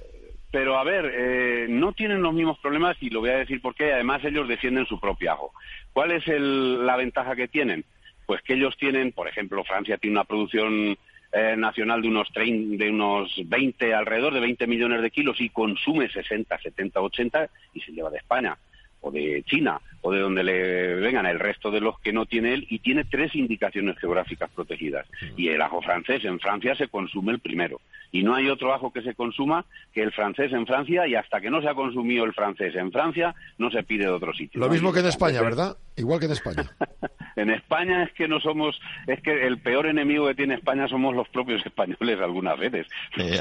[0.51, 3.91] pero a ver, eh, no tienen los mismos problemas y lo voy a decir porque
[3.91, 5.51] además ellos defienden su propio ajo.
[5.93, 7.85] ¿Cuál es la ventaja que tienen?
[8.25, 10.95] Pues que ellos tienen, por ejemplo, Francia tiene una producción
[11.33, 16.09] eh, nacional de unos, de unos 20, alrededor de 20 millones de kilos y consume
[16.09, 18.57] 60, 70, 80 y se lleva de España
[19.03, 22.53] o de China o de donde le vengan el resto de los que no tiene
[22.53, 25.07] él y tiene tres indicaciones geográficas protegidas.
[25.37, 27.79] Y el ajo francés en Francia se consume el primero.
[28.11, 31.41] Y no hay otro ajo que se consuma que el francés en Francia y hasta
[31.41, 34.59] que no se ha consumido el francés en Francia no se pide de otro sitio.
[34.59, 35.77] Lo mismo que en España, ¿verdad?
[35.95, 36.69] Igual que en España.
[37.35, 41.15] en España es que no somos, es que el peor enemigo que tiene España somos
[41.15, 42.87] los propios españoles algunas veces.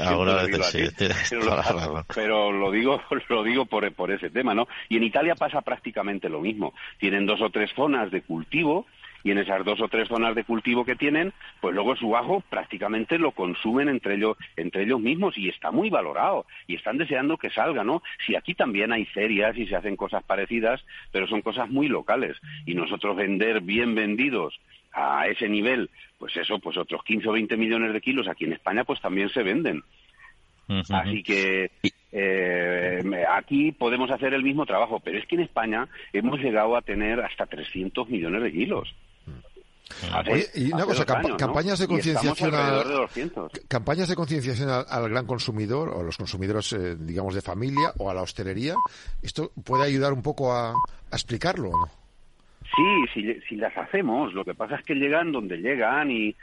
[0.01, 0.83] ahora sí,
[2.15, 4.67] pero, lo, digo, lo digo por, por ese tema, ¿no?
[4.89, 6.73] Y en Italia pasa prácticamente lo mismo.
[6.97, 8.85] Tienen dos o tres zonas de cultivo
[9.23, 12.43] y en esas dos o tres zonas de cultivo que tienen, pues luego su ajo
[12.49, 17.37] prácticamente lo consumen entre ellos, entre ellos mismos y está muy valorado y están deseando
[17.37, 18.03] que salga, ¿no?
[18.25, 22.37] Si aquí también hay ferias y se hacen cosas parecidas, pero son cosas muy locales
[22.65, 24.59] y nosotros vender bien vendidos
[24.91, 25.89] a ese nivel,
[26.19, 29.29] pues eso, pues otros 15 o 20 millones de kilos aquí en España, pues también
[29.29, 29.83] se venden.
[30.67, 31.71] Así que
[32.11, 36.81] eh, aquí podemos hacer el mismo trabajo, pero es que en España hemos llegado a
[36.81, 38.95] tener hasta 300 millones de kilos.
[40.55, 41.05] y una cosa,
[41.37, 43.09] campañas de concienciación al,
[43.67, 48.09] campañas de concienciación al, gran consumidor o a los consumidores, eh, digamos, de familia o
[48.09, 48.75] a la hostelería,
[49.21, 50.73] ¿esto puede ayudar un poco a,
[51.11, 52.02] explicarlo o no?
[52.75, 54.33] Sí, si, si, las hacemos.
[54.33, 56.35] Lo que pasa es que llegan donde llegan y,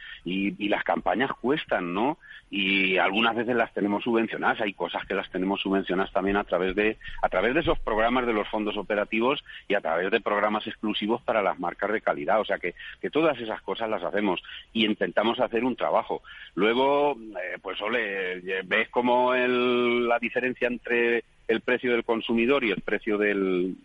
[0.68, 2.18] las campañas cuestan, ¿no?
[2.52, 4.60] y algunas veces las tenemos subvencionadas.
[4.60, 8.26] Hay cosas que las tenemos subvencionadas también a través de a través de esos programas
[8.26, 12.40] de los fondos operativos y a través de programas exclusivos para las marcas de calidad.
[12.40, 16.22] O sea que, que todas esas cosas las hacemos y intentamos hacer un trabajo.
[16.54, 22.70] Luego, eh, pues ole, ves como el, la diferencia entre el precio del consumidor y
[22.70, 23.76] el precio del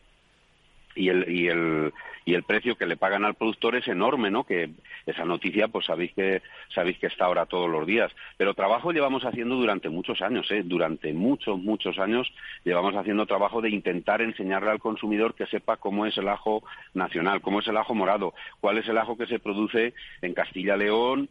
[0.95, 1.93] y el, y el
[2.25, 4.43] y el precio que le pagan al productor es enorme, ¿no?
[4.43, 4.71] Que
[5.05, 6.41] esa noticia, pues sabéis que
[6.73, 8.11] sabéis que está ahora todos los días.
[8.37, 10.63] Pero trabajo llevamos haciendo durante muchos años, ¿eh?
[10.65, 12.27] Durante muchos, muchos años
[12.63, 16.63] llevamos haciendo trabajo de intentar enseñarle al consumidor que sepa cómo es el ajo
[16.95, 21.29] nacional, cómo es el ajo morado, cuál es el ajo que se produce en Castilla-León,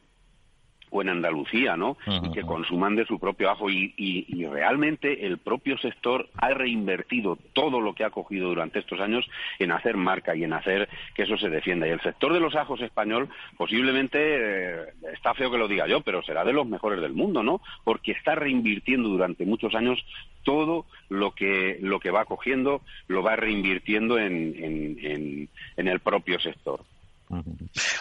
[0.95, 1.97] o en Andalucía, ¿no?
[2.07, 3.69] Y que consuman de su propio ajo.
[3.69, 9.01] Y, y, realmente el propio sector ha reinvertido todo lo que ha cogido durante estos
[9.01, 9.29] años
[9.59, 11.89] en hacer marca y en hacer que eso se defienda.
[11.89, 16.01] Y el sector de los ajos español posiblemente, eh, está feo que lo diga yo,
[16.03, 17.61] pero será de los mejores del mundo, ¿no?
[17.83, 19.99] Porque está reinvirtiendo durante muchos años
[20.45, 26.39] todo lo que, lo que va cogiendo, lo va reinvirtiendo en, en, en el propio
[26.39, 26.83] sector.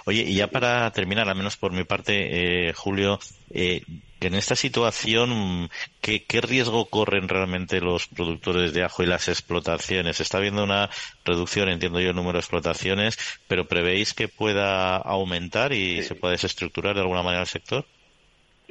[0.05, 3.19] Oye, y ya para terminar, al menos por mi parte, eh, Julio,
[3.51, 3.81] eh,
[4.19, 5.69] en esta situación,
[6.01, 10.19] ¿qué, riesgo corren realmente los productores de ajo y las explotaciones?
[10.19, 10.89] Está habiendo una
[11.25, 16.33] reducción, entiendo yo, el número de explotaciones, pero ¿prevéis que pueda aumentar y se pueda
[16.33, 17.86] desestructurar de alguna manera el sector?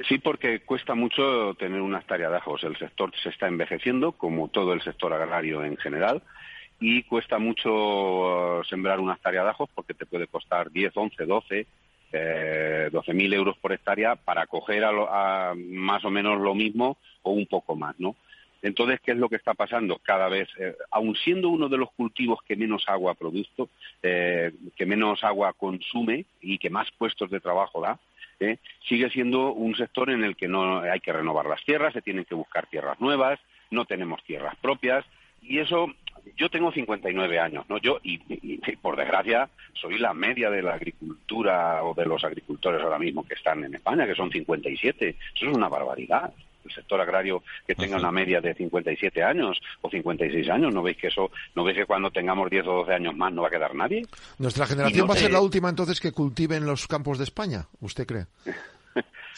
[0.07, 2.63] Sí, porque cuesta mucho tener una hectárea de ajos.
[2.63, 6.23] El sector se está envejeciendo, como todo el sector agrario en general
[6.79, 11.25] y cuesta mucho uh, sembrar una hectárea de ajos porque te puede costar 10, 11,
[11.25, 11.67] 12,
[12.11, 17.31] eh, 12 mil euros por hectárea para coger a, más o menos lo mismo o
[17.31, 18.15] un poco más, ¿no?
[18.63, 19.99] Entonces, ¿qué es lo que está pasando?
[20.01, 23.51] Cada vez, eh, aun siendo uno de los cultivos que menos agua produce,
[24.01, 27.99] eh, que menos agua consume y que más puestos de trabajo da,
[28.39, 28.57] eh,
[28.87, 32.23] sigue siendo un sector en el que no hay que renovar las tierras, se tienen
[32.23, 33.37] que buscar tierras nuevas,
[33.69, 35.05] no tenemos tierras propias,
[35.41, 35.87] y eso
[36.37, 37.77] yo tengo 59 años, ¿no?
[37.77, 38.17] Yo, y,
[38.81, 43.35] por desgracia, soy la media de la agricultura o de los agricultores ahora mismo que
[43.35, 45.09] están en España, que son 57.
[45.35, 46.33] Eso es una barbaridad.
[46.63, 50.95] El sector agrario que tenga una media de 57 años o 56 años, ¿no veis
[50.95, 53.51] que eso, no veis que cuando tengamos 10 o 12 años más no va a
[53.51, 54.03] quedar nadie?
[54.37, 57.67] ¿Nuestra generación va a ser la última entonces que cultive en los campos de España?
[57.81, 58.27] ¿Usted cree?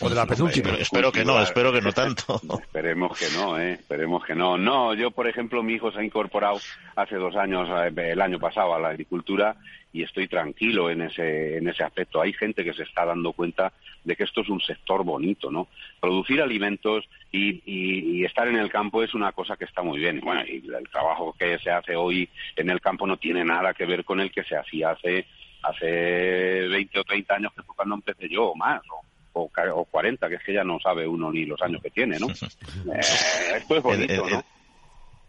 [0.02, 0.72] O de la penúltima.
[0.72, 2.42] espero que no, espero que no tanto.
[2.62, 3.74] Esperemos que no, ¿eh?
[3.74, 4.58] Esperemos que no.
[4.58, 6.60] No, yo, por ejemplo, mi hijo se ha incorporado
[6.96, 9.56] hace dos años, eh, el año pasado, a la agricultura
[9.94, 12.22] y estoy tranquilo en ese, en ese aspecto.
[12.22, 13.72] Hay gente que se está dando cuenta
[14.04, 15.70] de que esto es un sector bonito, ¿no?
[16.02, 20.20] Producir alimentos y, y, estar en el campo es una cosa que está muy bien.
[20.20, 22.28] Bueno, y el trabajo que se hace hoy
[22.58, 25.26] en el campo no tiene nada que ver con el que se hacía hace
[25.64, 25.88] hace
[26.68, 29.14] 20 o 30 años que fue cuando empecé yo o más, ¿no?
[29.36, 32.17] O, o 40, que es que ya no sabe uno ni los años que tiene,
[32.19, 32.28] ¿no?
[32.86, 33.00] Eh,
[33.58, 34.43] esto es bonito, ¿no?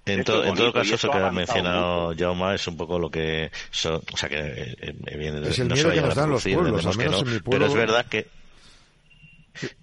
[0.04, 3.50] En, todo caso, eso que ha mencionado Jauma es un poco lo que...
[3.50, 4.94] o sea, que eh,
[5.44, 7.66] es el miedo que nos dan los pueblos, al menos en mi pueblo...
[7.66, 8.28] Pero es verdad que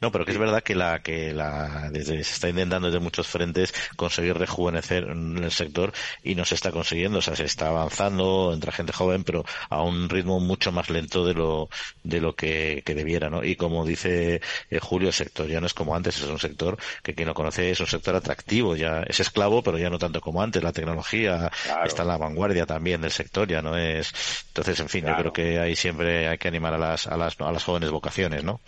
[0.01, 3.27] no, pero que es verdad que la que la desde, se está intentando desde muchos
[3.27, 7.67] frentes conseguir rejuvenecer en el sector y no se está consiguiendo, o sea, se está
[7.67, 11.69] avanzando, entre gente joven, pero a un ritmo mucho más lento de lo
[12.03, 13.43] de lo que, que debiera, ¿no?
[13.43, 16.77] Y como dice eh, Julio, el sector ya no es como antes, es un sector
[17.01, 20.21] que quien lo conoce es un sector atractivo, ya es esclavo, pero ya no tanto
[20.21, 21.51] como antes, la tecnología
[21.85, 24.13] está en la vanguardia también del sector, ya no es
[24.47, 27.39] entonces, en fin, yo creo que ahí siempre hay que animar a las a las
[27.39, 28.61] a las jóvenes vocaciones, ¿no?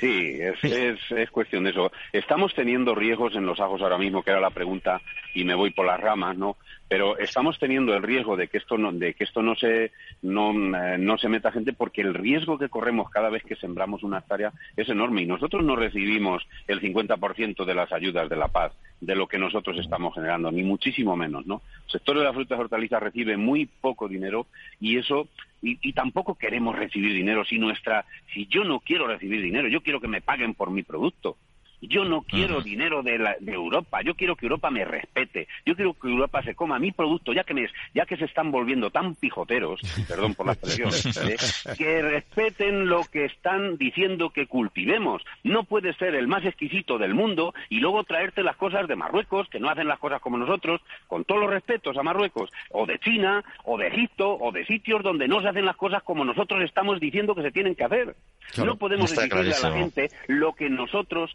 [0.00, 1.92] Sí, es, es, cuestión de eso.
[2.10, 5.02] Estamos teniendo riesgos en los ajos ahora mismo, que era la pregunta,
[5.34, 6.56] y me voy por las ramas, ¿no?
[6.88, 10.52] Pero estamos teniendo el riesgo de que esto no, de que esto no se, no,
[10.52, 14.20] eh, no se meta gente, porque el riesgo que corremos cada vez que sembramos una
[14.20, 18.72] hectárea es enorme y nosotros no recibimos el 50% de las ayudas de la paz
[19.00, 21.62] de lo que nosotros estamos generando, ni muchísimo menos, ¿no?
[21.86, 24.46] El sector de las frutas y hortalizas recibe muy poco dinero
[24.78, 25.28] y eso
[25.62, 30.00] y, tampoco queremos recibir dinero si nuestra si yo no quiero recibir dinero yo quiero
[30.00, 31.36] que me paguen por mi producto
[31.80, 36.08] Yo no quiero dinero de, Europa, yo quiero que Europa me respete, yo quiero que
[36.08, 39.80] Europa se coma mi producto, ya que, me, ya que se están volviendo tan pijoteros,
[40.08, 40.90] perdón por la expresión,
[41.28, 41.36] ¿eh?
[41.76, 45.22] que respeten lo que están diciendo que cultivemos.
[45.44, 49.48] No puede ser el más exquisito del mundo y luego traerte las cosas de Marruecos,
[49.48, 52.98] que no hacen las cosas como nosotros, con todos los respetos a Marruecos, o de
[52.98, 56.62] China, o de Egipto, o de sitios donde no se hacen las cosas como nosotros
[56.62, 58.14] estamos diciendo que se tienen que hacer.
[58.58, 61.34] no podemos exigirle a la gente lo que nosotros,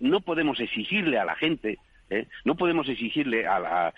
[0.00, 1.78] no podemos exigirle a la gente
[2.12, 2.26] ¿eh?
[2.44, 3.92] No podemos exigirle a,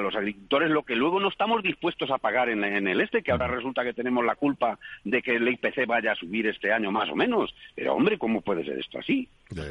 [0.00, 3.48] los agricultores lo que luego no estamos dispuestos a pagar en, el este, que ahora
[3.48, 7.08] resulta que tenemos la culpa de que el IPC vaya a subir este año más
[7.10, 7.54] o menos.
[7.74, 9.28] Pero hombre, ¿cómo puede ser esto así?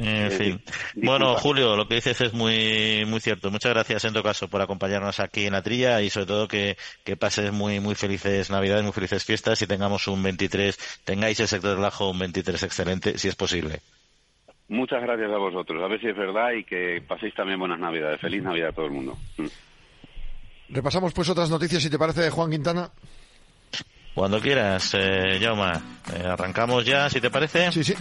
[0.00, 0.60] En fin.
[0.94, 3.50] bueno, Julio, lo que dices es muy muy cierto.
[3.50, 6.76] Muchas gracias en todo caso por acompañarnos aquí en la trilla y sobre todo que,
[7.04, 11.48] que pases muy muy felices Navidades, muy felices fiestas y tengamos un 23, tengáis el
[11.48, 13.80] sector del ajo un 23 excelente, si es posible.
[14.68, 15.82] Muchas gracias a vosotros.
[15.82, 18.20] A ver si es verdad y que paséis también buenas Navidades.
[18.20, 19.16] Feliz Navidad a todo el mundo.
[19.38, 19.46] Mm.
[20.70, 22.90] Repasamos pues otras noticias, si te parece, de Juan Quintana.
[24.14, 25.80] Cuando quieras, eh, Jauma.
[26.12, 27.72] Eh, arrancamos ya, si te parece.
[27.72, 27.94] Sí, sí.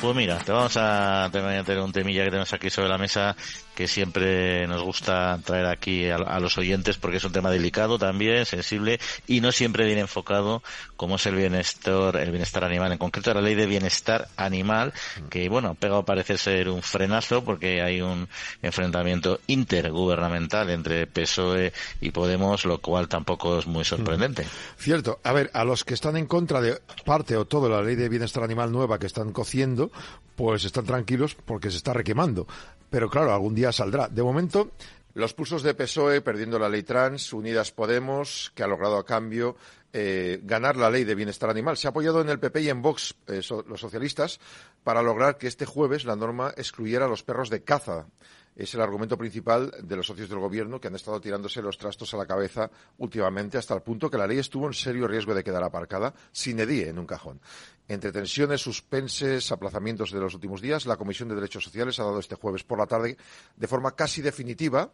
[0.00, 3.36] Pues mira, te vamos a tener un temilla que tenemos aquí sobre la mesa
[3.82, 8.46] que siempre nos gusta traer aquí a, los oyentes porque es un tema delicado también,
[8.46, 10.62] sensible y no siempre bien enfocado
[10.94, 12.92] como es el bienestar, el bienestar animal.
[12.92, 14.92] En concreto la ley de bienestar animal
[15.30, 18.28] que bueno, ha pegado parece ser un frenazo porque hay un
[18.62, 24.46] enfrentamiento intergubernamental entre PSOE y Podemos, lo cual tampoco es muy sorprendente.
[24.78, 25.18] Cierto.
[25.24, 28.08] A ver, a los que están en contra de parte o todo la ley de
[28.08, 29.90] bienestar animal nueva que están cociendo,
[30.36, 32.46] pues están tranquilos porque se está requemando.
[32.92, 34.08] Pero claro, algún día saldrá.
[34.08, 34.72] De momento,
[35.14, 39.56] los pulsos de PSOE perdiendo la ley trans, Unidas Podemos, que ha logrado a cambio
[39.92, 41.76] eh, ganar la ley de bienestar animal.
[41.76, 44.40] Se ha apoyado en el PP y en Vox, eh, los socialistas,
[44.82, 48.06] para lograr que este jueves la norma excluyera a los perros de caza
[48.54, 52.12] es el argumento principal de los socios del gobierno que han estado tirándose los trastos
[52.12, 55.42] a la cabeza últimamente hasta el punto que la ley estuvo en serio riesgo de
[55.42, 57.40] quedar aparcada sin edie en un cajón.
[57.88, 62.18] Entre tensiones, suspenses, aplazamientos de los últimos días, la Comisión de Derechos Sociales ha dado
[62.18, 63.16] este jueves por la tarde
[63.56, 64.92] de forma casi definitiva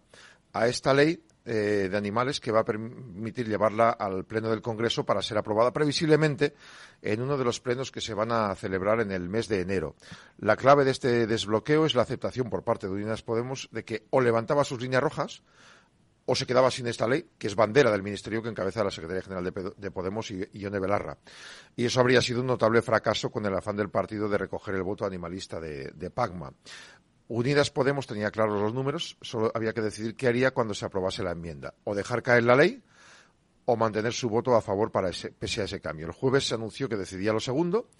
[0.53, 5.05] a esta ley eh, de animales que va a permitir llevarla al Pleno del Congreso
[5.05, 6.55] para ser aprobada previsiblemente
[7.03, 9.95] en uno de los plenos que se van a celebrar en el mes de enero.
[10.39, 14.07] La clave de este desbloqueo es la aceptación por parte de Unidas Podemos de que
[14.11, 15.43] o levantaba sus líneas rojas
[16.31, 19.23] o se quedaba sin esta ley, que es bandera del ministerio que encabeza la Secretaría
[19.23, 21.17] General de, Podemos y Ione Belarra.
[21.75, 24.83] Y eso habría sido un notable fracaso con el afán del partido de recoger el
[24.83, 26.11] voto animalista de, de.
[27.29, 31.23] Unidas Podemos tenía claros los números, solo había que decidir qué haría cuando se aprobase
[31.23, 31.75] la enmienda.
[31.85, 32.83] O dejar caer la ley
[33.71, 36.07] o mantener su voto a favor para ese, pese a ese cambio.
[36.07, 37.91] El jueves se anunció que decidía lo segundo.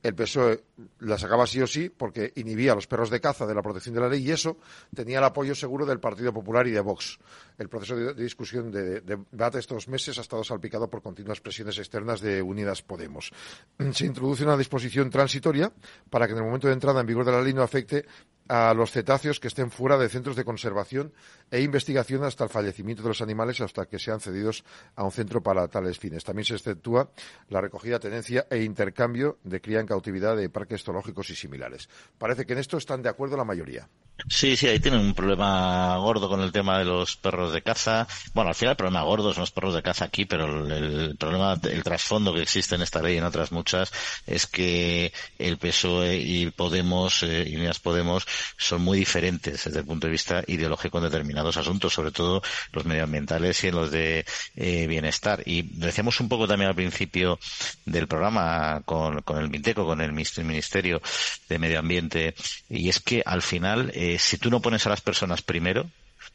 [0.00, 0.62] El PSOE
[1.00, 3.96] la sacaba sí o sí porque inhibía a los perros de caza de la protección
[3.96, 4.56] de la ley y eso
[4.94, 7.18] tenía el apoyo seguro del Partido Popular y de Vox.
[7.58, 11.76] El proceso de, discusión de, de, debate estos meses ha estado salpicado por continuas presiones
[11.78, 13.32] externas de Unidas Podemos.
[13.94, 15.72] Se introduce una disposición transitoria
[16.08, 18.06] para que en el momento de entrada en vigor de la ley no afecte
[18.48, 21.12] a los cetáceos que estén fuera de centros de conservación
[21.50, 25.42] e investigación hasta el fallecimiento de los animales hasta que sean cedidos a un centro
[25.42, 26.24] para tales fines.
[26.24, 27.10] También se exceptúa
[27.48, 31.88] la recogida, tenencia e intercambio de cría en cautividad de parques zoológicos y similares.
[32.18, 33.88] Parece que en esto están de acuerdo la mayoría.
[34.28, 38.08] Sí, sí, ahí tienen un problema gordo con el tema de los perros de caza.
[38.32, 41.56] Bueno, al final el problema gordo son los perros de caza aquí, pero el, problema,
[41.62, 43.92] el trasfondo que existe en esta ley y en otras muchas
[44.26, 49.84] es que el PSOE y Podemos eh, y Unidas Podemos son muy diferentes desde el
[49.86, 52.42] punto de vista ideológico en determinados asuntos, sobre todo
[52.72, 54.24] los medioambientales y en los de
[54.56, 55.42] eh, bienestar.
[55.44, 57.38] Y decíamos un poco también al principio
[57.84, 61.02] del programa con, con el MINTECO, con el Ministerio
[61.48, 62.34] de Medio Ambiente,
[62.68, 65.86] y es que al final eh, si tú no pones a las personas primero,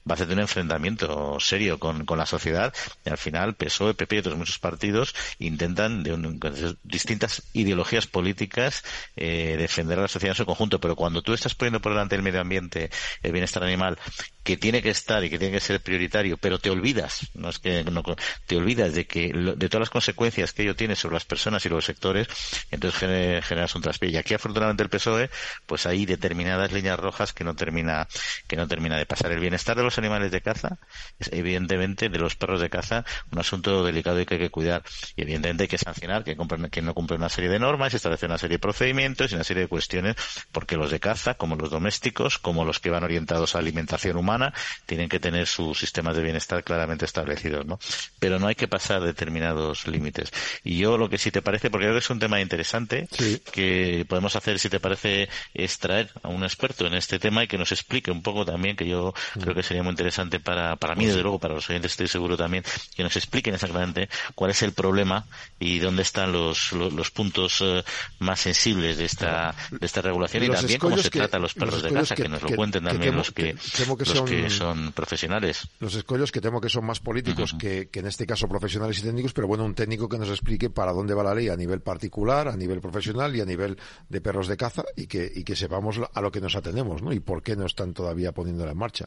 [0.09, 2.73] va a ser un enfrentamiento serio con, con, la sociedad.
[3.05, 8.83] Y al final PSOE, PP y otros muchos partidos intentan de distintas ideologías políticas
[9.15, 10.79] eh, defender a la sociedad en su conjunto.
[10.79, 12.89] Pero cuando tú estás poniendo por delante el medio ambiente
[13.21, 13.97] el bienestar animal
[14.43, 17.59] que tiene que estar y que tiene que ser prioritario, pero te olvidas, no es
[17.59, 18.03] que no,
[18.47, 21.69] te olvidas de que de todas las consecuencias que ello tiene sobre las personas y
[21.69, 22.27] los sectores,
[22.71, 24.09] entonces generas un traspié.
[24.09, 25.29] Y aquí afortunadamente el PSOE,
[25.65, 28.07] pues hay determinadas líneas rojas que no termina
[28.47, 29.31] que no termina de pasar.
[29.31, 30.79] El bienestar de los animales de caza
[31.19, 34.83] es evidentemente de los perros de caza un asunto delicado y que hay que cuidar
[35.15, 36.35] y evidentemente hay que sancionar que,
[36.71, 39.63] que no cumple una serie de normas, establecer una serie de procedimientos y una serie
[39.63, 40.15] de cuestiones
[40.51, 44.30] porque los de caza, como los domésticos, como los que van orientados a alimentación humana
[44.31, 44.53] humana,
[44.85, 47.79] tienen que tener sus sistemas de bienestar claramente establecidos, ¿no?
[48.19, 50.31] Pero no hay que pasar determinados límites.
[50.63, 53.07] Y yo lo que sí te parece, porque creo que es un tema interesante,
[53.51, 57.47] que podemos hacer, si te parece, es traer a un experto en este tema y
[57.47, 60.95] que nos explique un poco también, que yo creo que sería muy interesante para, para
[60.95, 62.63] mí, pues desde luego, para los oyentes estoy seguro también,
[62.95, 65.25] que nos expliquen exactamente cuál es el problema
[65.59, 67.83] y dónde están los, los, puntos eh,
[68.19, 71.81] más sensibles de esta, de esta regulación y también cómo se trata a los perros
[71.81, 75.67] de casa, que, nos lo cuenten también los, que, los que son profesionales.
[75.79, 79.03] Los escollos que temo que son más políticos que, que en este caso profesionales y
[79.03, 81.81] técnicos, pero bueno, un técnico que nos explique para dónde va la ley a nivel
[81.81, 83.77] particular, a nivel profesional y a nivel
[84.09, 87.13] de perros de caza y que, y que sepamos a lo que nos atendemos, ¿no?
[87.13, 89.05] Y por qué no están todavía poniéndola en marcha.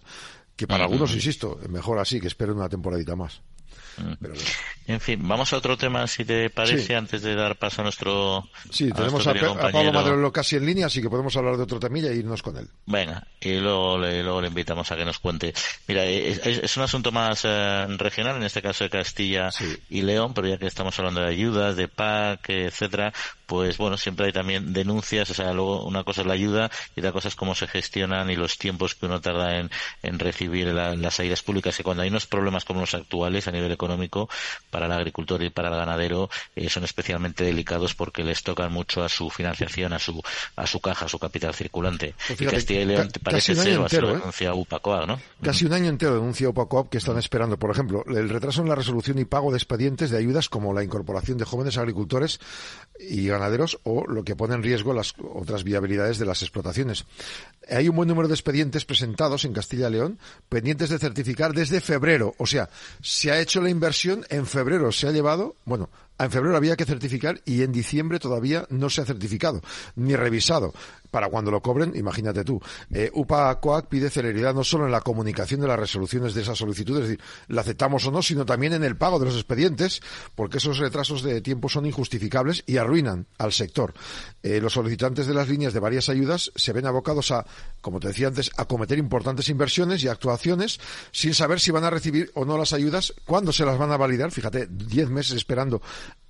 [0.57, 3.41] Que para algunos, insisto, mejor así, que esperen una temporadita más.
[4.87, 8.49] En fin, vamos a otro tema, si te parece, antes de dar paso a nuestro.
[8.71, 12.11] Sí, tenemos a, Pablo Madrelo casi en línea, así que podemos hablar de otro temilla
[12.11, 12.69] e irnos con él.
[12.87, 15.55] Venga, y luego le, luego le invitamos a que nos cuente.
[15.87, 19.51] Mira, es, un asunto más eh, regional, en este caso de Castilla
[19.89, 23.13] y León, pero ya que estamos hablando de ayudas, de PAC, etcétera,
[23.47, 27.01] pues bueno, siempre hay también denuncias, o sea, luego una cosa es la ayuda y
[27.01, 29.71] otra cosa es cómo se gestionan y los tiempos que uno tarda en,
[30.03, 33.73] en recibir las ayudas públicas, y cuando hay unos problemas como los actuales a nivel
[33.73, 34.29] económico,
[34.71, 39.03] para el agricultor y para el ganadero eh, son especialmente delicados porque les tocan mucho
[39.03, 40.23] a su financiación, a su,
[40.57, 42.15] a su caja, a su capital circulante.
[42.27, 44.15] Pues y Castilla y León parece ser, entero, ¿eh?
[44.15, 45.21] denuncia UPACOAP, ¿no?
[45.43, 48.75] Casi un año entero denuncia UPACOAP que están esperando, por ejemplo, el retraso en la
[48.75, 52.41] resolución y pago de expedientes de ayudas como la incorporación de jóvenes agricultores
[52.99, 57.05] y ganaderos o lo que pone en riesgo las otras viabilidades de las explotaciones.
[57.69, 60.19] Hay un buen número de expedientes presentados en Castilla y León
[60.49, 62.35] pendientes de certificar desde febrero.
[62.39, 62.69] O sea,
[63.03, 66.85] se ha hecho la inversión en febrero, se ha llevado, bueno, en febrero había que
[66.85, 69.61] certificar y en diciembre todavía no se ha certificado
[69.97, 70.73] ni revisado
[71.15, 72.61] para cuando lo cobren, imagínate tú.
[72.91, 76.59] Eh, UPA COAC pide celeridad no solo en la comunicación de las resoluciones de esas
[76.59, 80.03] solicitudes, es decir, la aceptamos o no, sino también en el pago de los expedientes,
[80.35, 83.95] porque esos retrasos de tiempo son injustificables y arruinan al sector.
[84.43, 87.47] Eh, los solicitantes de las líneas de varias ayudas se ven abocados a,
[87.81, 90.81] como te decía antes, a cometer importantes inversiones y actuaciones
[91.13, 93.97] sin saber si van a recibir o no las ayudas, cuándo se las van a
[93.97, 94.33] validar.
[94.33, 95.81] Fíjate, diez meses esperando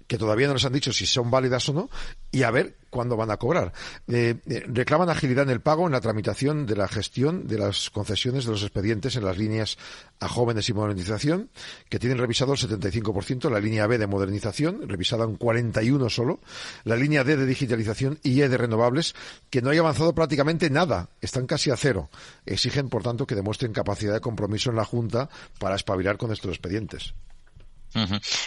[0.07, 1.91] que todavía no les han dicho si son válidas o no,
[2.31, 3.73] y a ver cuándo van a cobrar.
[4.07, 7.91] Eh, eh, reclaman agilidad en el pago, en la tramitación de la gestión de las
[7.91, 9.79] concesiones de los expedientes en las líneas
[10.21, 11.51] a jóvenes y modernización,
[11.89, 16.41] que tienen revisado el 75%, la línea B de modernización, revisada un 41 solo,
[16.85, 19.15] la línea D de digitalización y E de renovables,
[19.51, 22.11] que no hay avanzado prácticamente nada, están casi a cero.
[22.47, 25.29] Exigen, por tanto, que demuestren capacidad de compromiso en la Junta
[25.59, 27.15] para espabilar con estos expedientes.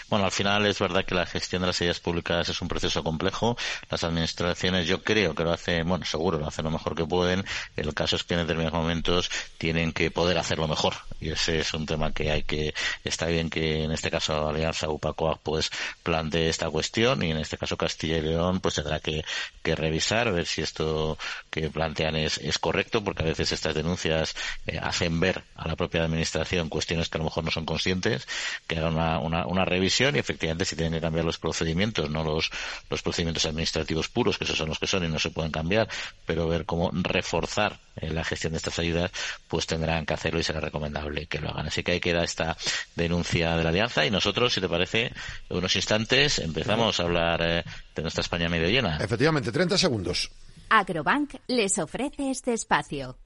[0.09, 3.03] Bueno, al final es verdad que la gestión de las ayudas públicas es un proceso
[3.03, 3.57] complejo.
[3.89, 7.45] Las administraciones, yo creo que lo hacen, bueno, seguro lo hacen lo mejor que pueden.
[7.75, 10.95] El caso es que en determinados momentos tienen que poder hacerlo mejor.
[11.19, 12.73] Y ese es un tema que hay que,
[13.03, 15.71] está bien que en este caso Alianza UPACOAC pues
[16.03, 19.23] plantee esta cuestión y en este caso Castilla y León pues tendrá que,
[19.63, 21.17] que revisar, ver si esto
[21.49, 24.35] que plantean es, es correcto, porque a veces estas denuncias
[24.67, 28.27] eh, hacen ver a la propia administración cuestiones que a lo mejor no son conscientes,
[28.67, 32.49] que hagan una una, revisión y efectivamente si tienen que cambiar los procedimientos, no los,
[32.89, 35.87] los procedimientos administrativos puros, que esos son los que son y no se pueden cambiar,
[36.25, 39.11] pero ver cómo reforzar eh, la gestión de estas ayudas,
[39.47, 41.67] pues tendrán que hacerlo y será recomendable que lo hagan.
[41.67, 42.57] Así que ahí queda esta
[42.95, 45.11] denuncia de la alianza y nosotros, si te parece,
[45.49, 47.63] en unos instantes empezamos a hablar eh,
[47.95, 48.97] de nuestra España medio llena.
[48.97, 50.31] Efectivamente, 30 segundos.
[50.69, 53.17] Agrobank les ofrece este espacio.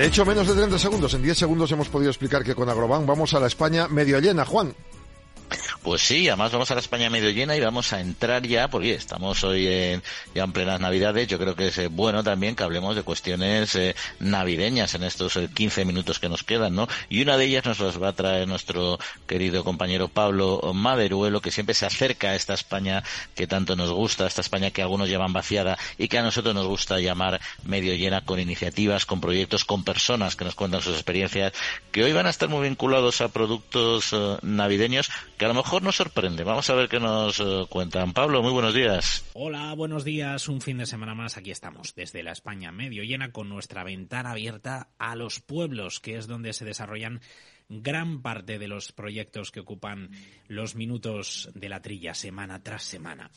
[0.00, 1.12] De hecho, menos de 30 segundos.
[1.12, 4.46] En 10 segundos hemos podido explicar que con Agrobank vamos a la España medio llena.
[4.46, 4.74] Juan.
[5.82, 8.92] Pues sí, además vamos a la España medio llena y vamos a entrar ya, porque
[8.92, 10.02] estamos hoy en,
[10.34, 11.26] ya en plenas Navidades.
[11.26, 15.38] Yo creo que es eh, bueno también que hablemos de cuestiones eh, navideñas en estos
[15.54, 16.86] 15 eh, minutos que nos quedan, ¿no?
[17.08, 21.50] Y una de ellas nos las va a traer nuestro querido compañero Pablo Maderuelo, que
[21.50, 23.02] siempre se acerca a esta España
[23.34, 26.66] que tanto nos gusta, esta España que algunos llaman vaciada y que a nosotros nos
[26.66, 31.54] gusta llamar medio llena con iniciativas, con proyectos, con personas que nos cuentan sus experiencias,
[31.90, 35.08] que hoy van a estar muy vinculados a productos navideños
[35.38, 36.42] que a lo mejor nos sorprende.
[36.42, 38.12] Vamos a ver qué nos eh, cuentan.
[38.12, 39.24] Pablo, muy buenos días.
[39.34, 40.48] Hola, buenos días.
[40.48, 41.36] Un fin de semana más.
[41.36, 46.16] Aquí estamos, desde la España medio llena, con nuestra ventana abierta a los pueblos, que
[46.16, 47.20] es donde se desarrollan
[47.68, 50.10] gran parte de los proyectos que ocupan
[50.48, 53.30] los minutos de la trilla semana tras semana.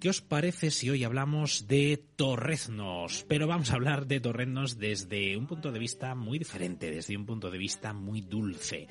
[0.00, 3.26] ¿Qué os parece si hoy hablamos de torreznos?
[3.28, 7.26] Pero vamos a hablar de torreznos desde un punto de vista muy diferente, desde un
[7.26, 8.88] punto de vista muy dulce.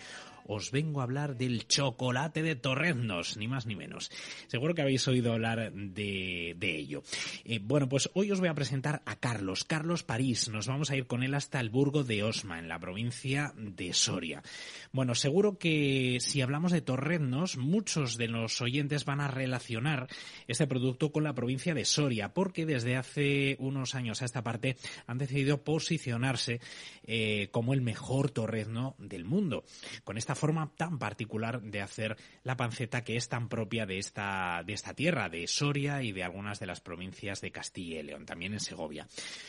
[0.48, 4.12] Os vengo a hablar del chocolate de Torreznos, ni más ni menos.
[4.48, 7.04] Seguro que habéis oído hablar de, ello.
[7.44, 10.50] Eh, bueno, pues hoy os voy a presentar a Carlos, Carlos París.
[10.50, 13.94] Nos vamos a ir con él hasta el Burgo de Osma, en la provincia de
[13.94, 14.44] Soria.
[14.92, 20.08] Bueno, seguro que si hablamos de Torreznos, muchos de los oyentes van a relacionar
[20.48, 24.78] este producto con la provincia de Soria, porque desde hace unos años a esta parte
[25.08, 26.60] han decidido posicionarse
[27.04, 29.64] eh, como el mejor torrezno del mundo,
[30.04, 34.64] con esta forma tan particular de hacer la panceta que es tan propia de esta,
[34.66, 38.26] de esta tierra, de Soria y de algunas de las provincias de Castilla y León,
[38.26, 39.08] también en Segovia.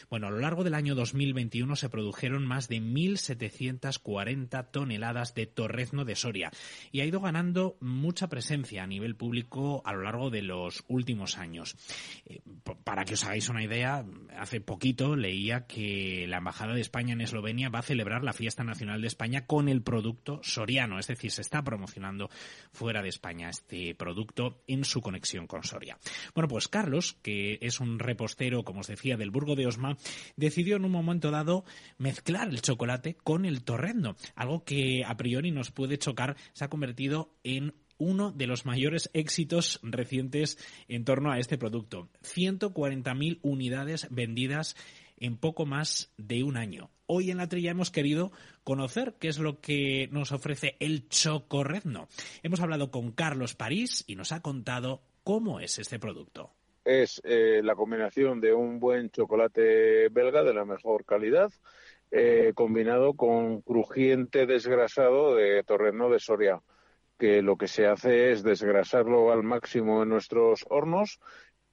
[0.09, 6.05] Bueno, a lo largo del año 2021 se produjeron más de 1.740 toneladas de torrezno
[6.05, 6.51] de Soria
[6.93, 11.39] y ha ido ganando mucha presencia a nivel público a lo largo de los últimos
[11.39, 11.77] años.
[12.27, 12.41] Eh,
[12.85, 14.05] para que os hagáis una idea,
[14.39, 18.65] hace poquito leía que la Embajada de España en Eslovenia va a celebrar la Fiesta
[18.65, 20.41] Nacional de España con el producto
[20.99, 22.29] es decir, se está promocionando
[22.73, 25.99] fuera de España este producto en su conexión con Soria.
[26.35, 29.97] Bueno, pues Carlos, que es un repostero, como os decía, del Burgo de Osma,
[30.37, 31.65] decidió en un momento dado
[31.97, 36.69] mezclar el chocolate con el torrendo, algo que a priori nos puede chocar, se ha
[36.69, 40.59] convertido en uno de los mayores éxitos recientes
[40.89, 42.11] en torno a este producto.
[42.23, 44.77] 140.000 unidades vendidas
[45.19, 46.91] en poco más de un año.
[47.07, 48.33] Hoy en la trilla hemos querido
[48.65, 52.09] conocer qué es lo que nos ofrece el chocorrezno.
[52.43, 56.51] Hemos hablado con Carlos París y nos ha contado cómo es este producto.
[56.85, 61.53] Es eh, la combinación de un buen chocolate belga de la mejor calidad,
[62.11, 66.61] eh, combinado con crujiente desgrasado de torrezno de Soria
[67.19, 71.21] que lo que se hace es desgrasarlo al máximo en nuestros hornos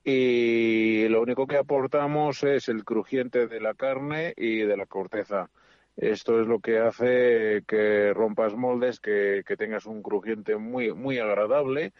[0.04, 5.50] y lo único que aportamos es el crujiente de la carne y de la corteza.
[5.96, 11.94] Esto es lo que hace que rompas moldes, que, tengas un crujiente muy, muy agradable.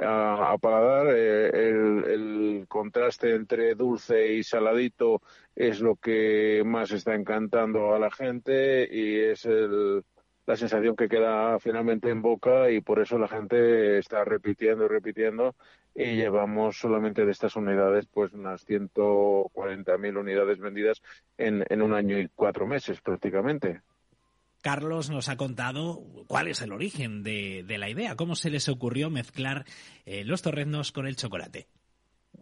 [0.00, 5.22] A, paladar, eh, el, el, contraste entre dulce y saladito
[5.54, 10.02] es lo que más está encantando a la gente y es el,
[10.46, 14.88] la sensación que queda finalmente en boca y por eso la gente está repitiendo y
[14.88, 15.54] repitiendo
[15.94, 21.02] y llevamos solamente de estas unidades pues unas 140.000 unidades vendidas
[21.38, 23.80] en, en un año y cuatro meses prácticamente.
[24.62, 28.68] Carlos nos ha contado cuál es el origen de, de la idea, cómo se les
[28.70, 29.66] ocurrió mezclar
[30.06, 31.68] eh, los torreznos con el chocolate.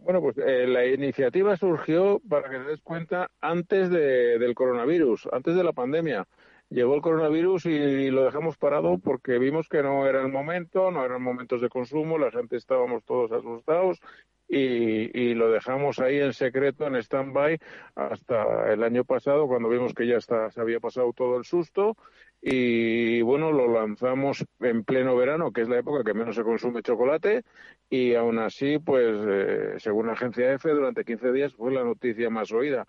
[0.03, 5.27] Bueno, pues eh, la iniciativa surgió, para que te des cuenta, antes de, del coronavirus,
[5.31, 6.25] antes de la pandemia
[6.73, 11.05] llegó el coronavirus y lo dejamos parado porque vimos que no era el momento, no
[11.05, 14.01] eran momentos de consumo, la gente estábamos todos asustados
[14.47, 17.59] y, lo dejamos ahí en secreto, en stand-by,
[17.95, 21.97] hasta el año pasado, cuando vimos que ya está, se había pasado todo el susto.
[22.39, 26.83] Y bueno, lo lanzamos en pleno verano, que es la época que menos se consume
[26.83, 27.43] chocolate,
[27.89, 32.29] y aún así, pues, eh, según la agencia EFE, durante 15 días fue la noticia
[32.29, 32.85] más oída.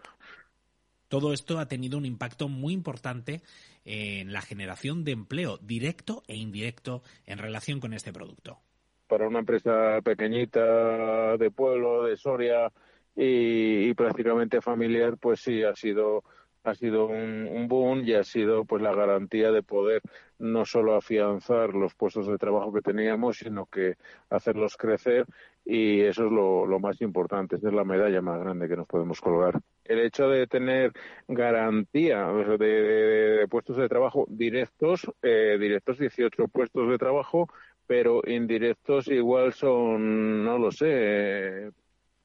[1.09, 3.41] Todo esto ha tenido un impacto muy importante
[3.85, 8.59] en la generación de empleo directo e indirecto en relación con este producto.
[9.07, 12.73] Para una empresa pequeñita de pueblo, de Soria
[13.15, 16.25] y, prácticamente familiar, pues sí, ha sido
[16.65, 20.01] ha sido un, boom y ha sido pues la garantía de poder
[20.39, 23.97] no solo afianzar los puestos de trabajo que teníamos, sino que
[24.31, 25.27] hacerlos crecer
[25.63, 29.21] y eso es lo, lo más importante, es la medalla más grande que nos podemos
[29.21, 29.61] colgar.
[29.85, 30.93] El hecho de tener
[31.29, 32.27] garantía
[32.59, 37.49] de, puestos de trabajo directos, eh, directos 18 puestos de trabajo,
[37.87, 41.71] pero indirectos igual son, no lo sé,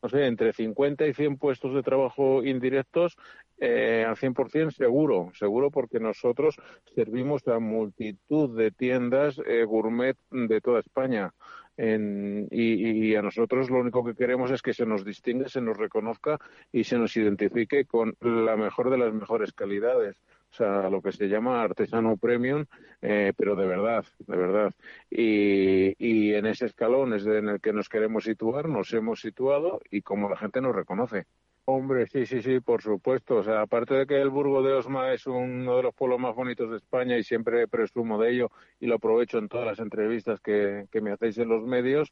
[0.02, 3.18] no sé, entre 50 y 100 puestos de trabajo indirectos
[3.60, 6.56] eh, al 100% seguro, seguro porque nosotros
[6.96, 11.34] servimos a multitud de tiendas eh, gourmet de toda España.
[11.82, 16.38] Y, a nosotros lo único que queremos es que se nos distinga, se nos reconozca
[16.72, 20.18] y se nos identifique con la mejor de las mejores calidades.
[20.52, 22.66] O sea, lo que se llama artesano premium,
[23.02, 24.74] eh, pero de verdad, de verdad.
[25.10, 29.80] Y, y en ese escalón es en el que nos queremos situar, nos hemos situado
[29.92, 31.28] y como la gente nos reconoce.
[31.66, 33.38] Hombre, sí, sí, sí, por supuesto.
[33.38, 36.36] O sea, aparte de que el Burgo de Osma es uno de los pueblos más
[36.36, 40.40] bonitos de España y siempre presumo de ello y lo aprovecho en todas las entrevistas
[40.42, 42.10] que, me hacéis en los medios,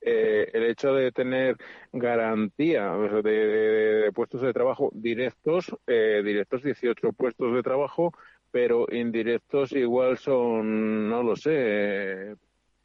[0.00, 1.56] eh, el hecho de tener
[1.92, 8.12] garantía de, puestos de trabajo directos, eh, directos 18 puestos de trabajo,
[8.50, 12.34] pero indirectos igual son, no lo sé,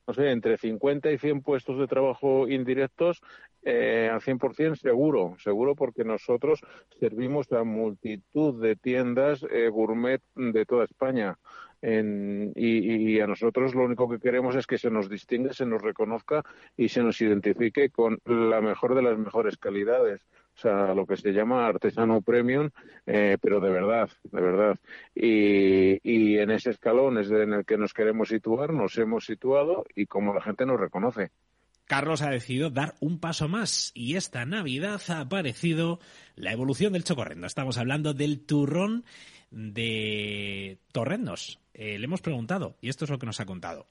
[0.08, 3.22] no sé, entre 50 y 100 puestos de trabajo indirectos
[3.64, 6.62] eh, al 100% seguro, seguro porque nosotros
[7.00, 11.38] servimos a multitud de tiendas eh, gourmet de toda España.
[11.84, 16.44] y, a nosotros lo único que queremos es que se nos distinga, se nos reconozca
[16.78, 20.22] y se nos identifique con la mejor de las mejores calidades.
[20.56, 22.70] O sea, lo que se llama artesano premium,
[23.06, 24.78] eh, pero de verdad, de verdad.
[25.16, 29.86] Y, y en ese escalón es en el que nos queremos situar, nos hemos situado
[29.96, 31.32] y como la gente nos reconoce.
[31.92, 36.00] Carlos ha decidido dar un paso más y esta Navidad ha aparecido
[36.38, 37.48] la evolución del chocorrendo.
[37.48, 39.04] Estamos hablando del turrón
[39.52, 41.60] de Torrendos.
[41.74, 43.88] Eh, le hemos preguntado y esto es lo que nos ha contado.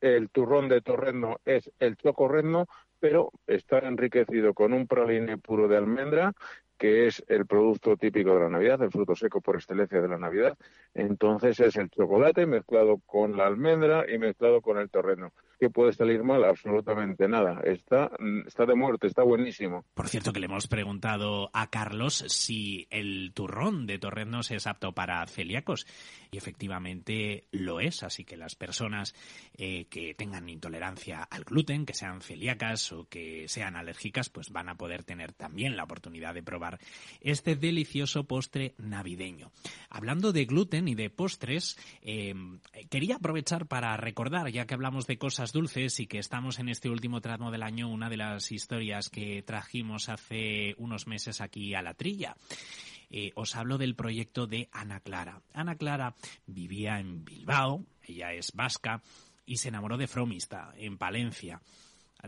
[0.00, 2.66] El turrón de Torrendo es el chocorrendo,
[2.98, 6.32] pero está enriquecido con un praline puro de almendra,
[6.78, 10.18] que es el producto típico de la Navidad, el fruto seco por excelencia de la
[10.18, 10.56] Navidad.
[10.94, 14.88] Entonces es el chocolate mezclado con la almendra y mezclado con el
[15.70, 16.44] puede salir mal?
[16.44, 17.60] Absolutamente nada.
[17.64, 18.10] Está,
[18.46, 19.84] está de muerte, está buenísimo.
[19.94, 24.92] Por cierto, que le hemos preguntado a Carlos si el turrón de Torrenos es apto
[24.92, 25.86] para celíacos.
[26.34, 28.02] Y efectivamente lo es.
[28.02, 29.14] Así que las personas
[29.56, 34.68] eh, que tengan intolerancia al gluten, que sean celíacas o que sean alérgicas, pues van
[34.68, 36.80] a poder tener también la oportunidad de probar
[37.20, 39.52] este delicioso postre navideño.
[39.88, 42.34] Hablando de gluten y de postres, eh,
[42.90, 46.90] quería aprovechar para recordar, ya que hablamos de cosas dulces y que estamos en este
[46.90, 51.82] último tramo del año, una de las historias que trajimos hace unos meses aquí a
[51.82, 52.34] la trilla.
[53.16, 55.40] Eh, os hablo del proyecto de Ana Clara.
[55.52, 56.16] Ana Clara
[56.48, 59.02] vivía en Bilbao, ella es vasca,
[59.46, 61.62] y se enamoró de Fromista, en Palencia.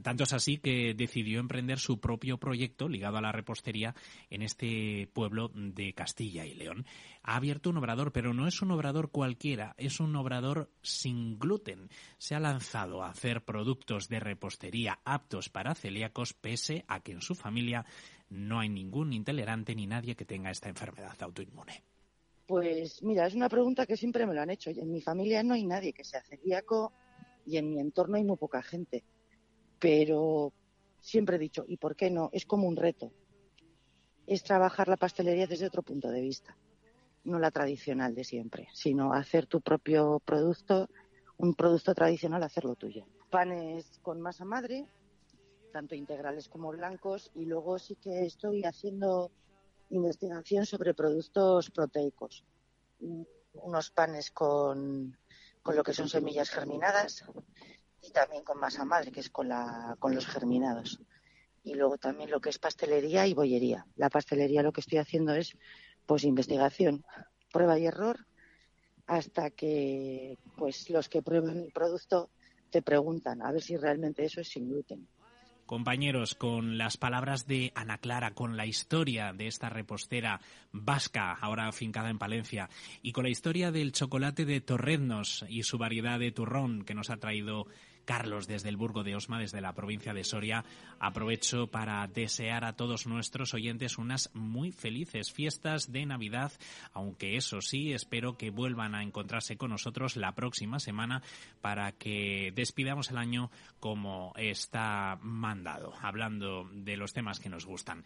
[0.02, 3.96] Tanto es así que decidió emprender su propio proyecto ligado a la repostería
[4.30, 6.86] en este pueblo de Castilla y León.
[7.22, 11.88] Ha abierto un obrador, pero no es un obrador cualquiera, es un obrador sin gluten.
[12.18, 17.22] Se ha lanzado a hacer productos de repostería aptos para celíacos, pese a que en
[17.22, 17.86] su familia
[18.30, 21.82] no hay ningún intolerante ni nadie que tenga esta enfermedad autoinmune.
[22.46, 24.70] Pues mira, es una pregunta que siempre me lo han hecho.
[24.70, 26.92] En mi familia no hay nadie que sea celíaco
[27.44, 29.04] y en mi entorno hay muy poca gente
[29.78, 30.52] pero
[31.00, 32.30] siempre he dicho, ¿y por qué no?
[32.32, 33.12] Es como un reto.
[34.26, 36.56] Es trabajar la pastelería desde otro punto de vista,
[37.24, 40.88] no la tradicional de siempre, sino hacer tu propio producto,
[41.36, 43.06] un producto tradicional, hacerlo tuyo.
[43.30, 44.86] Panes con masa madre,
[45.76, 49.30] tanto integrales como blancos, y luego sí que estoy haciendo
[49.90, 52.44] investigación sobre productos proteicos.
[53.52, 55.18] Unos panes con,
[55.62, 57.26] con lo que son semillas germinadas,
[58.00, 60.98] y también con masa madre, que es con, la, con los germinados.
[61.62, 63.84] Y luego también lo que es pastelería y bollería.
[63.96, 65.58] La pastelería lo que estoy haciendo es
[66.06, 67.04] pues investigación,
[67.52, 68.26] prueba y error,
[69.06, 72.30] hasta que pues los que prueban el producto
[72.70, 75.06] te preguntan a ver si realmente eso es sin gluten.
[75.66, 80.40] Compañeros, con las palabras de Ana Clara, con la historia de esta repostera
[80.72, 82.70] vasca, ahora afincada en Palencia,
[83.02, 87.10] y con la historia del chocolate de Torrednos y su variedad de turrón que nos
[87.10, 87.66] ha traído
[88.06, 90.64] Carlos desde el Burgo de Osma, desde la provincia de Soria.
[90.98, 96.52] Aprovecho para desear a todos nuestros oyentes unas muy felices fiestas de Navidad,
[96.94, 101.22] aunque eso sí, espero que vuelvan a encontrarse con nosotros la próxima semana
[101.60, 103.50] para que despidamos el año
[103.80, 108.04] como está mandado, hablando de los temas que nos gustan.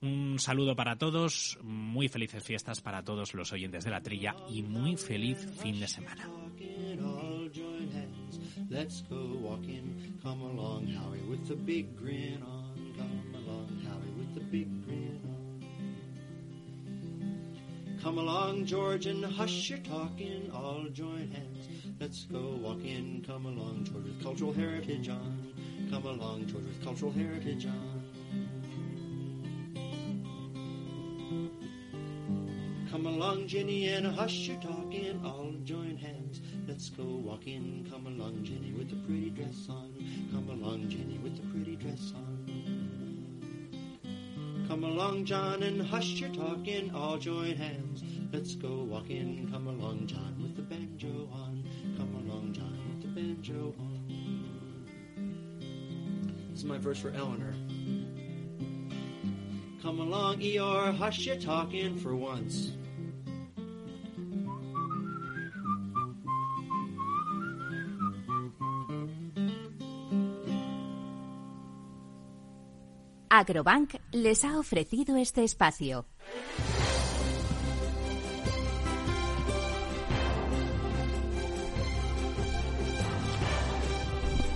[0.00, 4.62] Un saludo para todos, muy felices fiestas para todos los oyentes de la trilla y
[4.62, 6.26] muy feliz fin de semana.
[8.72, 10.16] Let's go walking.
[10.22, 12.94] Come along, Howie, with the big grin on.
[12.96, 15.64] Come along, Howie, with the big grin on.
[18.00, 20.52] Come along, George, and hush your talking.
[20.54, 21.66] All join hands.
[21.98, 23.24] Let's go walking.
[23.26, 25.52] Come along, George, with cultural heritage on.
[25.90, 28.04] Come along, George, with cultural heritage on.
[32.88, 35.20] Come along, Jenny, and hush your talking.
[35.24, 36.40] All join hands.
[36.70, 37.84] Let's go walking.
[37.90, 39.92] Come along, Jenny, with the pretty dress on.
[40.30, 42.46] Come along, Jenny, with the pretty dress on.
[44.68, 46.94] Come along, John, and hush your talking.
[46.94, 48.04] All join hands.
[48.32, 49.48] Let's go walking.
[49.50, 51.64] Come along, John, with the banjo on.
[51.96, 54.86] Come along, John, with the banjo on.
[56.50, 57.52] This is my verse for Eleanor.
[59.82, 62.74] Come along, Eeyore, hush your talking for once.
[73.40, 76.04] Agrobank les ha ofrecido este espacio.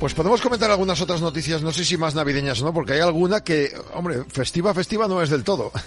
[0.04, 3.00] Pues podemos comentar algunas otras noticias, no sé si más navideñas o no, porque hay
[3.00, 5.72] alguna que, hombre, festiva, festiva no es del todo.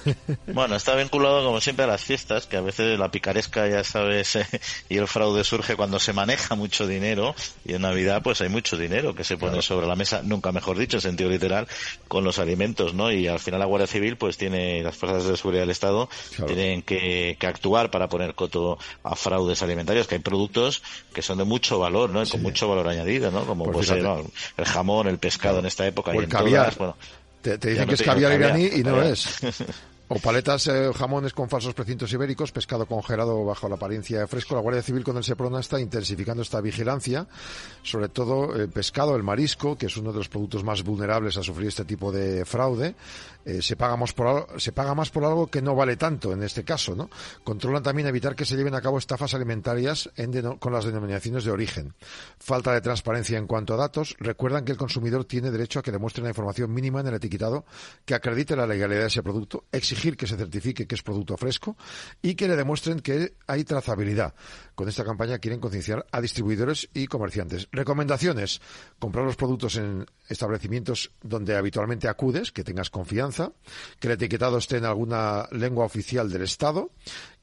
[0.48, 4.38] Bueno, está vinculado como siempre a las fiestas, que a veces la picaresca, ya sabes,
[4.38, 4.48] eh,
[4.90, 8.76] y el fraude surge cuando se maneja mucho dinero, y en Navidad pues hay mucho
[8.76, 11.68] dinero que se pone sobre la mesa, nunca mejor dicho, en sentido literal,
[12.08, 13.12] con los alimentos, ¿no?
[13.12, 16.10] Y al final la Guardia Civil pues tiene, las fuerzas de seguridad del Estado
[16.48, 20.82] tienen que, actuar para poner coto a fraudes alimentarios, que hay productos
[21.14, 22.26] que son de mucho valor, ¿no?
[22.26, 23.46] Con mucho valor añadido, ¿no?
[23.46, 24.07] Como pues, pues
[24.58, 26.14] el jamón, el pescado en esta época.
[26.14, 26.74] y el caviar.
[27.42, 29.40] te, dicen que es caviar iraní y no es.
[30.10, 34.56] O paletas, eh, jamones con falsos precintos ibéricos, pescado congelado bajo la apariencia de fresco.
[34.56, 37.28] La Guardia Civil con el Seprona está intensificando esta vigilancia,
[37.84, 41.44] sobre todo el pescado, el marisco, que es uno de los productos más vulnerables a
[41.44, 42.96] sufrir este tipo de fraude.
[43.48, 44.28] Eh, se, paga más por,
[45.24, 47.10] algo que no vale tanto en este caso, ¿no?
[47.46, 50.10] Controlan también evitar que se lleven a cabo estafas alimentarias
[50.60, 51.94] con las denominaciones de origen.
[52.40, 54.18] Falta de transparencia en cuanto a datos.
[54.20, 57.64] Recuerdan que el consumidor tiene derecho a que demuestre la información mínima en el etiquetado
[58.04, 61.78] que acredite la legalidad de ese producto, exigir que se certifique que es producto fresco
[62.22, 64.34] y que le demuestren que hay trazabilidad.
[64.76, 67.70] Con esta campaña quieren concienciar a distribuidores y comerciantes.
[67.72, 68.60] Recomendaciones.
[69.00, 73.37] Comprar los productos en establecimientos donde habitualmente acudes, que tengas confianza,
[74.00, 76.92] que el etiquetado esté en alguna lengua oficial del Estado,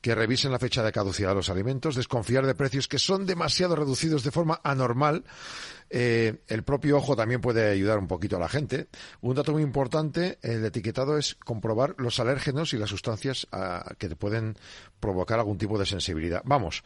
[0.00, 3.74] que revisen la fecha de caducidad de los alimentos, desconfiar de precios que son demasiado
[3.74, 5.24] reducidos de forma anormal.
[5.88, 8.88] Eh, el propio ojo también puede ayudar un poquito a la gente.
[9.22, 14.14] Un dato muy importante, el etiquetado es comprobar los alérgenos y las sustancias ah, que
[14.14, 14.56] pueden
[15.00, 16.42] provocar algún tipo de sensibilidad.
[16.44, 16.82] Vamos,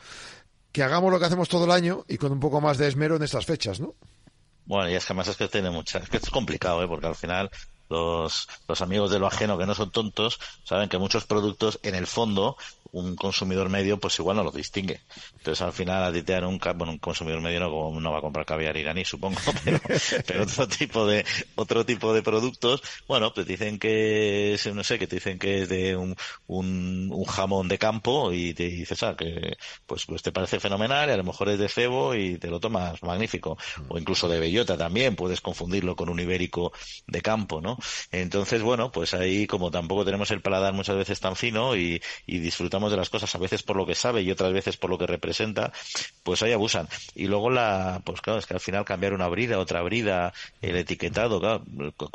[0.71, 3.17] que hagamos lo que hacemos todo el año y con un poco más de esmero
[3.17, 3.95] en estas fechas, ¿no?
[4.65, 6.87] Bueno, y es que además es que tiene mucha, es que es complicado, ¿eh?
[6.87, 7.51] porque al final
[7.89, 11.95] los, los amigos de lo ajeno que no son tontos saben que muchos productos en
[11.95, 12.57] el fondo
[12.93, 15.01] un consumidor medio pues igual no lo distingue.
[15.37, 18.23] Entonces al final a ti te un, bueno, un consumidor medio no, no va a
[18.23, 19.81] comprar caviar iraní supongo, pero,
[20.27, 21.25] pero otro tipo de
[21.57, 25.63] otro tipo de productos, bueno, pues dicen que es, no sé, que te dicen que
[25.63, 26.15] es de un,
[26.47, 31.09] un, un jamón de campo y te dices, ah, que pues, pues te parece fenomenal
[31.09, 33.57] y a lo mejor es de cebo y te lo tomas magnífico.
[33.89, 36.73] O incluso de bellota también, puedes confundirlo con un ibérico
[37.07, 37.79] de campo, ¿no?
[38.13, 42.39] Entonces, bueno, pues ahí como tampoco tenemos el paladar muchas veces tan fino y, y
[42.39, 44.99] disfrutamos de las cosas a veces por lo que sabe y otras veces por lo
[44.99, 45.73] que representa,
[46.23, 46.89] pues ahí abusan.
[47.15, 50.77] Y luego la, pues claro, es que al final cambiar una brida, otra brida, el
[50.77, 51.65] etiquetado, claro,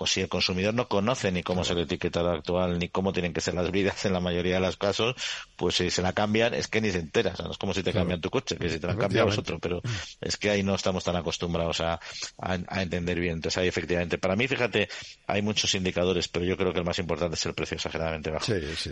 [0.06, 3.42] si el consumidor no conoce ni cómo es el etiquetado actual, ni cómo tienen que
[3.42, 5.16] ser las bridas en la mayoría de los casos,
[5.56, 7.92] pues si se la cambian es que ni se entera, no es como si te
[7.92, 9.82] cambian tu coche, que si te la cambian otro, pero
[10.22, 12.00] es que ahí no estamos tan acostumbrados a,
[12.38, 13.34] a, entender bien.
[13.36, 14.90] Entonces ahí efectivamente, para mí, fíjate,
[15.28, 18.46] hay muchos indicadores, pero yo creo que el más importante es el precio exageradamente bajo.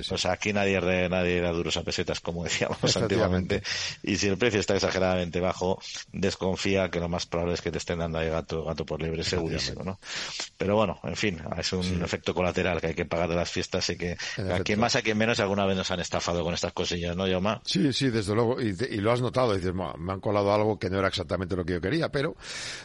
[0.09, 3.62] O sea, aquí nadie, nadie da duros a pesetas, como decíamos antiguamente,
[4.03, 5.80] y si el precio está exageradamente bajo,
[6.12, 9.24] desconfía que lo más probable es que te estén dando ahí gato, gato por libre,
[9.24, 9.99] segurísimo, ¿no?
[10.57, 13.89] Pero bueno, en fin, es un efecto colateral que hay que pagar de las fiestas
[13.89, 16.74] y que a quien más, a quien menos, alguna vez nos han estafado con estas
[16.74, 17.62] cosillas, ¿no, Yoma?
[17.66, 20.99] Sí, sí, desde luego, y, lo has notado, dices, me han colado algo que no
[20.99, 22.36] era exactamente lo que yo quería, pero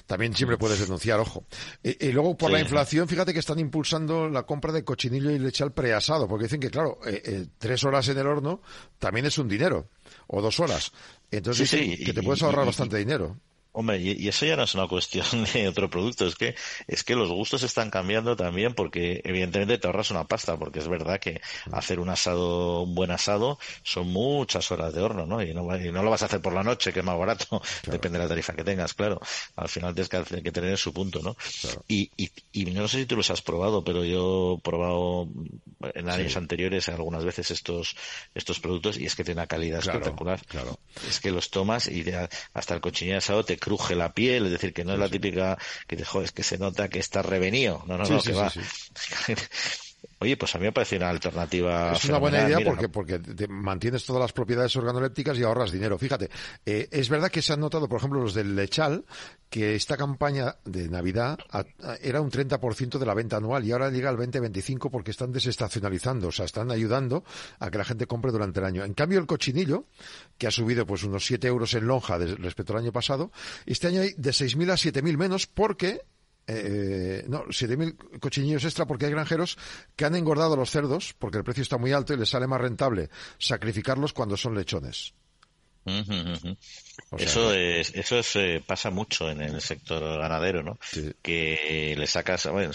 [0.07, 1.45] también siempre puedes denunciar, ojo.
[1.83, 5.73] Y, luego, por la inflación, fíjate que están impulsando la compra de cochinillo y lechal
[5.73, 8.61] preasado, porque dicen que, claro, eh, eh, tres horas en el horno
[8.99, 9.89] también es un dinero,
[10.27, 10.93] o dos horas.
[11.31, 13.37] Entonces, que te puedes ahorrar bastante dinero.
[13.79, 16.55] Hombre, y, eso ya no es una cuestión de otro producto, es que
[16.87, 20.89] es que los gustos están cambiando también porque evidentemente te ahorras una pasta, porque es
[20.89, 25.43] verdad que hacer un asado, un buen asado, son muchas horas de horno, ¿no?
[25.43, 28.17] Y no, no lo vas a hacer por la noche, que es más barato, depende
[28.17, 29.21] de la tarifa que tengas, claro.
[29.57, 31.37] Al final tienes que, que tener su punto, ¿no?
[31.87, 35.29] Y, y, y, no sé si tú los has probado, pero yo he probado
[35.93, 37.95] en años anteriores algunas veces estos
[38.35, 40.41] estos productos y es que tiene una calidad espectacular.
[40.47, 40.79] Claro.
[41.07, 42.07] Es que los tomas y
[42.55, 45.59] hasta el cochinillo asado te cruje la piel, es decir, que no es la típica
[45.89, 47.83] que te jodes, que se nota que está revenido.
[47.89, 48.53] No, no, no, que va.
[50.19, 51.93] Oye, pues a mí me parece una alternativa.
[51.93, 55.99] Es una buena idea porque, porque mantienes todas las propiedades organolépticas y ahorras dinero.
[55.99, 56.31] Fíjate,
[56.65, 59.05] eh, es verdad que se han notado, por ejemplo, los del lechal,
[59.51, 61.39] que esta campaña de Navidad
[62.01, 66.29] era un 30% de la venta anual y ahora llega al 20-25% porque están desestacionalizando,
[66.29, 67.25] o sea, están ayudando
[67.59, 68.85] a que la gente compre durante el año.
[68.85, 69.85] En cambio, el cochinillo,
[70.39, 73.31] que ha subido pues unos 7 euros en lonja respecto al año pasado,
[73.67, 76.01] este año hay de 6.000 a 7.000 menos porque
[76.49, 79.59] eh, no, 7.000 cochinillos extra porque hay granjeros
[79.97, 82.61] que han engordado los cerdos porque el precio está muy alto y les sale más
[82.61, 85.15] rentable sacrificarlos cuando son lechones.
[87.19, 90.79] Eso es, eso es, eh, pasa mucho en el sector ganadero, ¿no?
[91.23, 92.73] Que le sacas, bueno,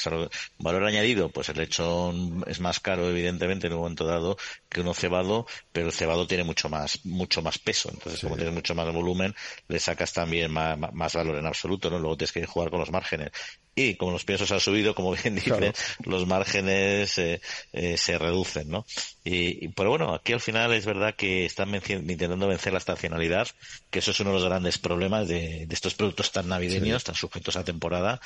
[0.57, 4.37] valor añadido, pues el lechón es más caro, evidentemente, en un momento dado
[4.69, 7.89] que uno cebado, pero el cebado tiene mucho más, mucho más peso.
[7.91, 9.35] Entonces, como tiene mucho más volumen,
[9.67, 11.99] le sacas también más, más, valor en absoluto, ¿no?
[11.99, 13.31] Luego tienes que jugar con los márgenes
[13.75, 17.41] y como los piensos han subido, como bien dice, los márgenes eh,
[17.73, 18.85] eh, se reducen, ¿no?
[19.23, 23.47] Y, pero bueno, aquí al final es verdad que están intentando vencer la estacionalidad,
[23.89, 27.55] que eso es uno de los grandes problemas de, estos productos tan navideños, tan sujetos
[27.55, 28.19] a temporada.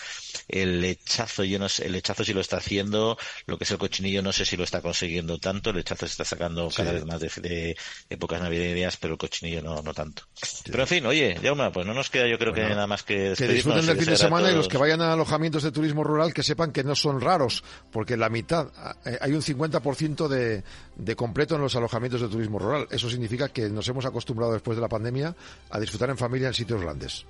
[0.47, 3.77] El lechazo, yo no sé, el lechazo si lo está haciendo, lo que es el
[3.77, 7.05] cochinillo no sé si lo está consiguiendo tanto, el lechazo se está sacando cada vez
[7.05, 7.77] más de,
[8.09, 10.23] épocas navideñas, pero el cochinillo no, no tanto.
[10.63, 13.33] Pero en fin, oye, Jauma, pues no nos queda yo creo que nada más que
[13.37, 16.33] Que disfruten del fin de semana y los que vayan a alojamientos de turismo rural
[16.33, 18.67] que sepan que no son raros, porque la mitad,
[19.05, 20.63] eh, hay un 50% de
[20.95, 22.87] de completo en los alojamientos de turismo rural.
[22.89, 25.35] Eso significa que nos hemos acostumbrado después de la pandemia
[25.69, 27.25] a disfrutar en familia en sitios grandes.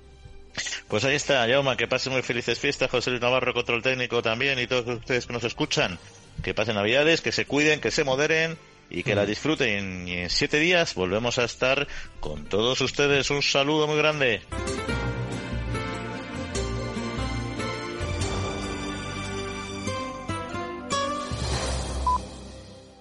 [0.88, 4.58] Pues ahí está, Yauma, que pasen muy felices fiestas, José Luis Navarro, control técnico también,
[4.58, 5.98] y todos ustedes que nos escuchan,
[6.42, 8.56] que pasen navidades, que se cuiden, que se moderen
[8.88, 10.08] y que la disfruten.
[10.08, 11.86] Y en siete días volvemos a estar
[12.20, 13.30] con todos ustedes.
[13.30, 14.40] Un saludo muy grande.